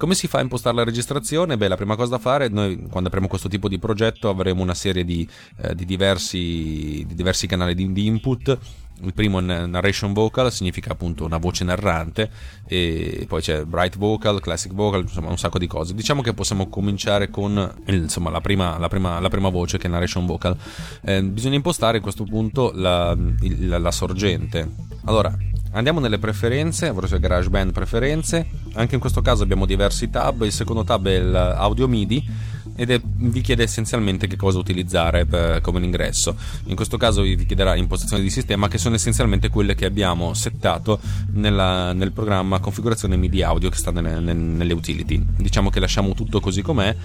Come 0.00 0.14
si 0.14 0.28
fa 0.28 0.38
a 0.38 0.40
impostare 0.40 0.76
la 0.76 0.82
registrazione? 0.84 1.58
Beh, 1.58 1.68
la 1.68 1.76
prima 1.76 1.94
cosa 1.94 2.12
da 2.12 2.18
fare, 2.18 2.48
noi 2.48 2.86
quando 2.88 3.08
apriamo 3.08 3.28
questo 3.28 3.50
tipo 3.50 3.68
di 3.68 3.78
progetto 3.78 4.30
avremo 4.30 4.62
una 4.62 4.72
serie 4.72 5.04
di, 5.04 5.28
eh, 5.58 5.74
di, 5.74 5.84
diversi, 5.84 7.04
di 7.06 7.14
diversi, 7.14 7.46
canali 7.46 7.74
di, 7.74 7.92
di 7.92 8.06
input 8.06 8.58
il 9.02 9.12
primo 9.12 9.40
è 9.40 9.42
narration 9.42 10.14
vocal, 10.14 10.50
significa 10.50 10.92
appunto 10.92 11.26
una 11.26 11.36
voce 11.36 11.64
narrante, 11.64 12.30
e 12.66 13.26
poi 13.28 13.42
c'è 13.42 13.64
bright 13.64 13.98
vocal, 13.98 14.40
classic 14.40 14.72
vocal, 14.72 15.02
insomma 15.02 15.28
un 15.28 15.38
sacco 15.38 15.58
di 15.58 15.66
cose. 15.66 15.94
Diciamo 15.94 16.22
che 16.22 16.32
possiamo 16.32 16.68
cominciare 16.68 17.28
con 17.28 17.74
insomma, 17.86 18.30
la, 18.30 18.40
prima, 18.40 18.78
la, 18.78 18.88
prima, 18.88 19.20
la 19.20 19.28
prima 19.28 19.50
voce 19.50 19.76
che 19.76 19.86
è 19.86 19.90
narration 19.90 20.24
vocal. 20.24 20.56
Eh, 21.02 21.22
bisogna 21.22 21.56
impostare 21.56 21.98
a 21.98 22.00
questo 22.00 22.24
punto 22.24 22.72
la, 22.74 23.14
la, 23.58 23.78
la 23.78 23.90
sorgente. 23.90 24.88
Allora, 25.04 25.34
Andiamo 25.72 26.00
nelle 26.00 26.18
preferenze, 26.18 26.88
ovvero 26.88 27.06
GarageBand 27.18 27.72
preferenze. 27.72 28.48
Anche 28.74 28.94
in 28.94 29.00
questo 29.00 29.22
caso 29.22 29.44
abbiamo 29.44 29.66
diversi 29.66 30.10
tab. 30.10 30.42
Il 30.42 30.52
secondo 30.52 30.82
tab 30.82 31.06
è 31.06 31.20
l'audio 31.20 31.86
MIDI 31.86 32.28
ed 32.74 32.90
è, 32.90 33.00
vi 33.02 33.40
chiede 33.40 33.62
essenzialmente 33.62 34.26
che 34.26 34.34
cosa 34.34 34.58
utilizzare 34.58 35.26
per, 35.26 35.60
come 35.60 35.78
ingresso. 35.80 36.34
In 36.64 36.74
questo 36.74 36.96
caso 36.96 37.22
vi 37.22 37.36
chiederà 37.46 37.76
impostazioni 37.76 38.22
di 38.22 38.30
sistema 38.30 38.66
che 38.66 38.78
sono 38.78 38.96
essenzialmente 38.96 39.48
quelle 39.48 39.76
che 39.76 39.84
abbiamo 39.84 40.34
settato 40.34 40.98
nella, 41.34 41.92
nel 41.92 42.10
programma 42.10 42.58
configurazione 42.58 43.16
MIDI 43.16 43.42
audio 43.42 43.68
che 43.68 43.76
sta 43.76 43.92
nelle, 43.92 44.32
nelle 44.32 44.72
utility. 44.72 45.24
Diciamo 45.36 45.70
che 45.70 45.78
lasciamo 45.78 46.14
tutto 46.14 46.40
così 46.40 46.62
com'è 46.62 46.96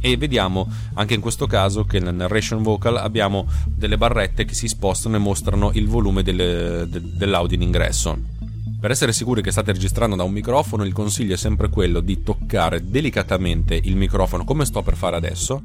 e 0.00 0.16
vediamo 0.16 0.68
anche 0.94 1.14
in 1.14 1.20
questo 1.20 1.46
caso 1.46 1.84
che 1.84 2.00
nel 2.00 2.14
narration 2.14 2.62
vocal 2.62 2.96
abbiamo 2.96 3.46
delle 3.66 3.96
barrette 3.96 4.44
che 4.44 4.54
si 4.54 4.68
spostano 4.68 5.16
e 5.16 5.20
mostrano 5.20 5.70
il 5.74 5.88
volume 5.88 6.22
del, 6.22 6.88
de, 6.88 7.00
dell'audio 7.16 7.56
in 7.56 7.62
ingresso. 7.62 8.36
Per 8.80 8.92
essere 8.92 9.12
sicuri 9.12 9.42
che 9.42 9.50
state 9.50 9.72
registrando 9.72 10.14
da 10.14 10.22
un 10.22 10.30
microfono, 10.30 10.84
il 10.84 10.92
consiglio 10.92 11.34
è 11.34 11.36
sempre 11.36 11.68
quello 11.68 11.98
di 11.98 12.22
toccare 12.22 12.88
delicatamente 12.88 13.74
il 13.74 13.96
microfono 13.96 14.44
come 14.44 14.64
sto 14.64 14.82
per 14.82 14.94
fare 14.94 15.16
adesso 15.16 15.64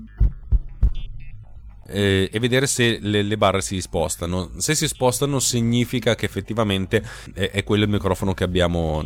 eh, 1.88 2.30
e 2.32 2.39
vedere 2.39 2.67
se 2.67 3.00
le, 3.02 3.22
le, 3.22 3.38
barre 3.38 3.62
si 3.62 3.82
spostano. 3.82 4.52
Se 4.58 4.76
si 4.76 4.88
spostano 4.88 5.39
significa 5.39 6.15
che 6.15 6.26
effettivamente 6.26 7.04
è, 7.34 7.52
è 7.52 7.63
quello 7.63 7.84
il 7.84 7.89
microfono 7.89 8.34
che 8.34 8.43
abbiamo, 8.43 9.04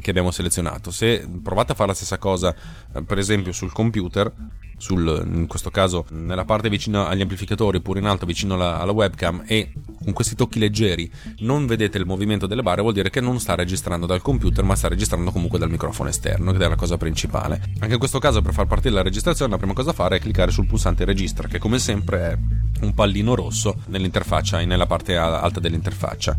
che 0.00 0.10
abbiamo, 0.10 0.30
selezionato. 0.30 0.90
Se 0.90 1.26
provate 1.42 1.72
a 1.72 1.74
fare 1.74 1.90
la 1.90 1.94
stessa 1.94 2.18
cosa, 2.18 2.54
eh, 2.94 3.02
per 3.02 3.18
esempio 3.18 3.52
sul 3.52 3.72
computer, 3.72 4.32
sul, 4.76 5.22
in 5.32 5.46
questo 5.46 5.70
caso 5.70 6.04
nella 6.10 6.44
parte 6.44 6.68
vicino 6.68 7.06
agli 7.06 7.22
amplificatori 7.22 7.78
oppure 7.78 8.00
in 8.00 8.06
alto 8.06 8.26
vicino 8.26 8.54
alla, 8.54 8.78
alla, 8.78 8.92
webcam 8.92 9.44
e 9.46 9.72
con 10.04 10.12
questi 10.12 10.34
tocchi 10.34 10.58
leggeri 10.58 11.10
non 11.38 11.66
vedete 11.66 11.96
il 11.96 12.04
movimento 12.04 12.46
delle 12.46 12.62
barre 12.62 12.82
vuol 12.82 12.92
dire 12.92 13.08
che 13.08 13.22
non 13.22 13.40
sta 13.40 13.54
registrando 13.54 14.04
dal 14.04 14.20
computer 14.20 14.64
ma 14.64 14.76
sta 14.76 14.88
registrando 14.88 15.30
comunque 15.30 15.58
dal 15.58 15.70
microfono 15.70 16.10
esterno 16.10 16.52
che 16.52 16.62
è 16.62 16.68
la 16.68 16.76
cosa 16.76 16.98
principale 16.98 17.62
anche 17.78 17.94
in 17.94 17.98
questo 17.98 18.18
caso 18.18 18.42
per 18.42 18.52
far 18.52 18.66
partire 18.66 18.94
la 18.94 19.02
registrazione 19.02 19.50
la 19.50 19.56
prima 19.56 19.72
cosa 19.72 19.90
da 19.90 19.96
fare 19.96 20.16
è 20.16 20.20
cliccare 20.20 20.50
sul 20.50 20.66
pulsante 20.66 21.04
registra 21.06 21.48
che 21.48 21.58
come 21.58 21.78
sempre 21.78 22.15
è 22.16 22.38
un 22.80 22.94
pallino 22.94 23.34
rosso 23.34 23.76
nell'interfaccia 23.86 24.62
nella 24.64 24.86
parte 24.86 25.16
alta 25.16 25.60
dell'interfaccia 25.60 26.36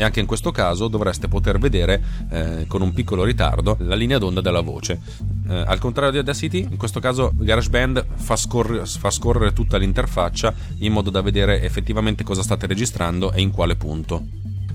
e 0.00 0.04
anche 0.04 0.20
in 0.20 0.26
questo 0.26 0.50
caso 0.50 0.88
dovreste 0.88 1.28
poter 1.28 1.58
vedere 1.58 2.02
eh, 2.30 2.64
con 2.66 2.80
un 2.80 2.92
piccolo 2.94 3.22
ritardo 3.22 3.76
la 3.80 3.94
linea 3.94 4.16
d'onda 4.16 4.40
della 4.40 4.60
voce. 4.62 4.98
Eh, 5.46 5.54
al 5.66 5.78
contrario 5.78 6.10
di 6.12 6.16
Audacity, 6.16 6.66
in 6.70 6.78
questo 6.78 7.00
caso 7.00 7.32
GarageBand 7.34 8.06
fa, 8.14 8.34
scorre, 8.36 8.86
fa 8.86 9.10
scorrere 9.10 9.52
tutta 9.52 9.76
l'interfaccia 9.76 10.54
in 10.78 10.92
modo 10.92 11.10
da 11.10 11.20
vedere 11.20 11.60
effettivamente 11.62 12.24
cosa 12.24 12.42
state 12.42 12.66
registrando 12.66 13.32
e 13.32 13.42
in 13.42 13.50
quale 13.50 13.76
punto. 13.76 14.24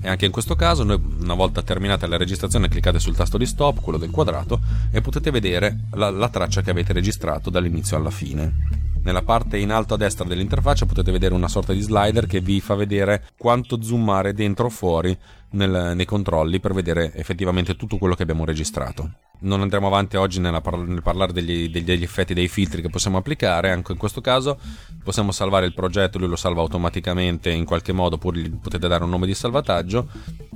E 0.00 0.08
anche 0.08 0.26
in 0.26 0.30
questo 0.30 0.54
caso, 0.54 0.84
noi, 0.84 1.00
una 1.20 1.34
volta 1.34 1.62
terminata 1.62 2.06
la 2.06 2.16
registrazione, 2.16 2.68
cliccate 2.68 3.00
sul 3.00 3.16
tasto 3.16 3.36
di 3.36 3.46
stop, 3.46 3.80
quello 3.80 3.98
del 3.98 4.10
quadrato, 4.10 4.60
e 4.92 5.00
potete 5.00 5.32
vedere 5.32 5.86
la, 5.94 6.10
la 6.10 6.28
traccia 6.28 6.62
che 6.62 6.70
avete 6.70 6.92
registrato 6.92 7.50
dall'inizio 7.50 7.96
alla 7.96 8.10
fine. 8.10 8.94
Nella 9.06 9.22
parte 9.22 9.56
in 9.58 9.70
alto 9.70 9.94
a 9.94 9.96
destra 9.96 10.24
dell'interfaccia 10.24 10.84
potete 10.84 11.12
vedere 11.12 11.32
una 11.32 11.46
sorta 11.46 11.72
di 11.72 11.80
slider 11.80 12.26
che 12.26 12.40
vi 12.40 12.60
fa 12.60 12.74
vedere 12.74 13.28
quanto 13.38 13.80
zoomare 13.80 14.32
dentro 14.32 14.66
o 14.66 14.68
fuori 14.68 15.16
nel, 15.56 15.92
nei 15.94 16.04
controlli 16.04 16.60
per 16.60 16.72
vedere 16.72 17.12
effettivamente 17.14 17.76
tutto 17.76 17.98
quello 17.98 18.14
che 18.14 18.22
abbiamo 18.22 18.44
registrato. 18.44 19.10
Non 19.38 19.60
andremo 19.60 19.86
avanti 19.86 20.16
oggi 20.16 20.40
nel 20.40 20.62
parlare 21.02 21.32
degli, 21.32 21.68
degli, 21.68 22.02
effetti 22.02 22.32
dei 22.32 22.48
filtri 22.48 22.80
che 22.80 22.88
possiamo 22.88 23.18
applicare, 23.18 23.70
anche 23.70 23.92
in 23.92 23.98
questo 23.98 24.22
caso 24.22 24.58
possiamo 25.02 25.30
salvare 25.30 25.66
il 25.66 25.74
progetto, 25.74 26.18
lui 26.18 26.28
lo 26.28 26.36
salva 26.36 26.62
automaticamente 26.62 27.50
in 27.50 27.64
qualche 27.66 27.92
modo, 27.92 28.14
oppure 28.14 28.38
gli 28.38 28.50
potete 28.50 28.88
dare 28.88 29.04
un 29.04 29.10
nome 29.10 29.26
di 29.26 29.34
salvataggio, 29.34 30.08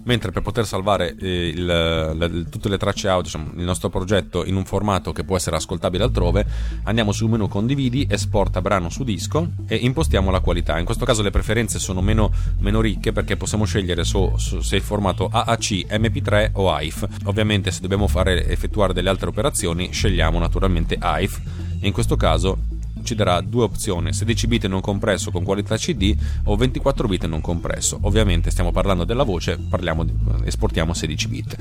mentre 0.04 0.30
per 0.30 0.42
poter 0.42 0.66
salvare 0.66 1.14
eh, 1.14 1.48
il, 1.48 1.64
la, 1.64 2.28
tutte 2.48 2.68
le 2.70 2.78
tracce 2.78 3.08
audio, 3.08 3.24
diciamo, 3.24 3.52
il 3.56 3.64
nostro 3.64 3.90
progetto 3.90 4.46
in 4.46 4.56
un 4.56 4.64
formato 4.64 5.12
che 5.12 5.24
può 5.24 5.36
essere 5.36 5.56
ascoltabile 5.56 6.04
altrove, 6.04 6.46
andiamo 6.84 7.12
sul 7.12 7.28
menu 7.28 7.48
condividi, 7.48 8.06
esporta 8.08 8.62
brano 8.62 8.88
su 8.88 9.04
disco 9.04 9.50
e 9.66 9.76
impostiamo 9.76 10.30
la 10.30 10.40
qualità. 10.40 10.78
In 10.78 10.86
questo 10.86 11.04
caso 11.04 11.22
le 11.22 11.30
preferenze 11.30 11.78
sono 11.78 12.00
meno, 12.00 12.32
meno 12.58 12.80
ricche 12.80 13.12
perché 13.12 13.36
possiamo 13.36 13.66
scegliere 13.66 14.04
so, 14.04 14.38
so, 14.38 14.62
se 14.62 14.76
il 14.76 14.82
formato 14.90 15.28
AAC, 15.30 15.86
MP3 15.88 16.50
o 16.54 16.72
AIF. 16.72 17.06
Ovviamente 17.26 17.70
se 17.70 17.80
dobbiamo 17.80 18.08
fare 18.08 18.48
effettuare 18.48 18.92
delle 18.92 19.08
altre 19.08 19.28
operazioni 19.28 19.92
scegliamo 19.92 20.36
naturalmente 20.40 20.96
AIF 20.98 21.40
e 21.78 21.86
in 21.86 21.92
questo 21.92 22.16
caso 22.16 22.58
ci 23.04 23.14
darà 23.14 23.40
due 23.40 23.62
opzioni 23.62 24.12
16 24.12 24.46
bit 24.46 24.66
non 24.66 24.80
compresso 24.82 25.30
con 25.30 25.42
qualità 25.42 25.76
CD 25.76 26.14
o 26.44 26.54
24 26.54 27.08
bit 27.08 27.24
non 27.24 27.40
compresso 27.40 27.98
ovviamente 28.02 28.50
stiamo 28.50 28.72
parlando 28.72 29.04
della 29.04 29.22
voce 29.22 29.56
di, 29.56 30.12
esportiamo 30.44 30.92
16 30.92 31.28
bit 31.28 31.56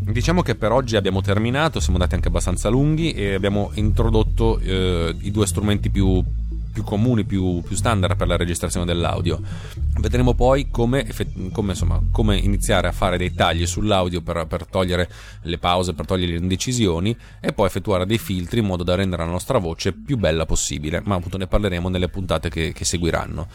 Diciamo 0.00 0.42
che 0.42 0.54
per 0.56 0.72
oggi 0.72 0.96
abbiamo 0.96 1.20
terminato, 1.20 1.78
siamo 1.78 1.98
andati 1.98 2.14
anche 2.16 2.28
abbastanza 2.28 2.68
lunghi 2.68 3.12
e 3.12 3.34
abbiamo 3.34 3.70
introdotto 3.74 4.58
eh, 4.58 5.14
i 5.20 5.30
due 5.30 5.46
strumenti 5.46 5.90
più, 5.90 6.24
più 6.72 6.82
comuni, 6.82 7.24
più, 7.24 7.62
più, 7.62 7.76
standard 7.76 8.16
per 8.16 8.26
la 8.26 8.36
registrazione 8.36 8.86
dell'audio. 8.86 9.40
Vedremo 10.00 10.34
poi 10.34 10.70
come, 10.70 11.06
come, 11.52 11.72
insomma, 11.72 12.00
come 12.10 12.36
iniziare 12.36 12.88
a 12.88 12.92
fare 12.92 13.18
dei 13.18 13.34
tagli 13.34 13.66
sull'audio 13.66 14.22
per, 14.22 14.46
per, 14.46 14.66
togliere 14.66 15.08
le 15.42 15.58
pause, 15.58 15.92
per 15.92 16.06
togliere 16.06 16.32
le 16.32 16.38
indecisioni 16.38 17.14
e 17.38 17.52
poi 17.52 17.66
effettuare 17.66 18.06
dei 18.06 18.18
filtri 18.18 18.60
in 18.60 18.66
modo 18.66 18.82
da 18.82 18.94
rendere 18.94 19.24
la 19.24 19.30
nostra 19.30 19.58
voce 19.58 19.92
più 19.92 20.16
bella 20.16 20.46
possibile, 20.46 21.02
ma 21.04 21.16
appunto 21.16 21.36
ne 21.36 21.46
parleremo 21.46 21.88
nelle 21.90 22.08
puntate 22.08 22.48
che, 22.48 22.72
che 22.72 22.84
seguiranno. 22.84 23.46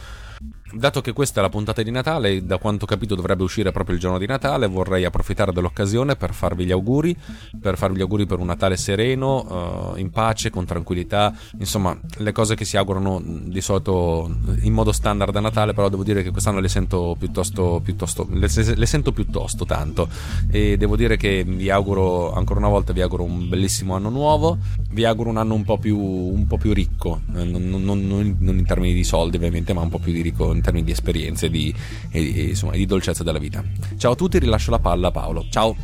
Dato 0.72 1.00
che 1.00 1.12
questa 1.12 1.38
è 1.38 1.42
la 1.42 1.48
puntata 1.48 1.80
di 1.82 1.92
Natale, 1.92 2.44
da 2.44 2.58
quanto 2.58 2.84
ho 2.84 2.88
capito 2.88 3.14
dovrebbe 3.14 3.44
uscire 3.44 3.70
proprio 3.70 3.94
il 3.94 4.00
giorno 4.00 4.18
di 4.18 4.26
Natale, 4.26 4.66
vorrei 4.66 5.04
approfittare 5.04 5.52
dell'occasione 5.52 6.16
per 6.16 6.34
farvi 6.34 6.64
gli 6.64 6.72
auguri, 6.72 7.16
per 7.58 7.78
farvi 7.78 7.98
gli 7.98 8.00
auguri 8.00 8.26
per 8.26 8.40
un 8.40 8.46
Natale 8.46 8.76
sereno, 8.76 9.92
uh, 9.92 9.96
in 9.96 10.10
pace, 10.10 10.50
con 10.50 10.64
tranquillità, 10.64 11.32
insomma, 11.58 11.96
le 12.16 12.32
cose 12.32 12.56
che 12.56 12.64
si 12.64 12.76
augurano 12.76 13.22
di 13.24 13.60
solito 13.60 14.28
in 14.62 14.72
modo 14.72 14.90
standard 14.90 15.34
a 15.36 15.40
Natale, 15.40 15.72
però 15.72 15.88
devo 15.88 16.02
dire 16.02 16.24
che 16.24 16.30
quest'anno 16.30 16.58
le 16.58 16.68
sento 16.68 17.14
piuttosto, 17.16 17.80
piuttosto 17.82 18.26
le, 18.30 18.48
le 18.74 18.86
sento 18.86 19.12
piuttosto 19.12 19.64
tanto. 19.64 20.08
E 20.50 20.76
devo 20.76 20.96
dire 20.96 21.16
che 21.16 21.44
vi 21.44 21.70
auguro 21.70 22.32
ancora 22.32 22.58
una 22.58 22.68
volta 22.68 22.92
vi 22.92 23.02
auguro 23.02 23.22
un 23.22 23.48
bellissimo 23.48 23.94
anno 23.94 24.10
nuovo, 24.10 24.58
vi 24.90 25.04
auguro 25.04 25.30
un 25.30 25.36
anno 25.36 25.54
un 25.54 25.64
po' 25.64 25.78
più, 25.78 25.96
un 25.96 26.46
po 26.46 26.58
più 26.58 26.72
ricco, 26.72 27.20
non, 27.26 27.50
non, 27.50 27.84
non, 27.84 28.36
non 28.38 28.58
in 28.58 28.66
termini 28.66 28.94
di 28.94 29.04
soldi 29.04 29.36
ovviamente, 29.36 29.72
ma 29.72 29.82
un 29.82 29.90
po' 29.90 29.98
più 29.98 30.12
di 30.12 30.22
ricco 30.22 30.54
in 30.56 30.62
termini 30.62 30.84
di 30.84 30.92
esperienze 30.92 31.48
di, 31.48 31.74
e, 32.10 32.20
e, 32.20 32.42
insomma, 32.48 32.72
di 32.72 32.86
dolcezza 32.86 33.22
della 33.22 33.38
vita. 33.38 33.64
Ciao 33.96 34.12
a 34.12 34.14
tutti, 34.14 34.38
rilascio 34.38 34.70
la 34.70 34.78
palla 34.78 35.08
a 35.08 35.10
Paolo. 35.10 35.46
Ciao. 35.50 35.76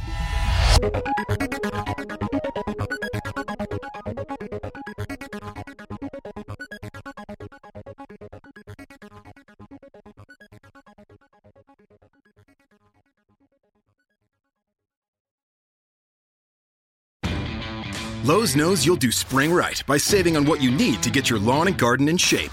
Lowe's 18.24 18.54
knows 18.54 18.86
you'll 18.86 18.94
do 18.94 19.10
spring 19.10 19.52
right 19.52 19.82
by 19.84 19.96
saving 19.96 20.36
on 20.36 20.46
what 20.46 20.62
you 20.62 20.70
need 20.70 21.02
to 21.02 21.10
get 21.10 21.28
your 21.28 21.40
lawn 21.40 21.66
and 21.66 21.76
garden 21.76 22.08
in 22.08 22.16
shape. 22.16 22.52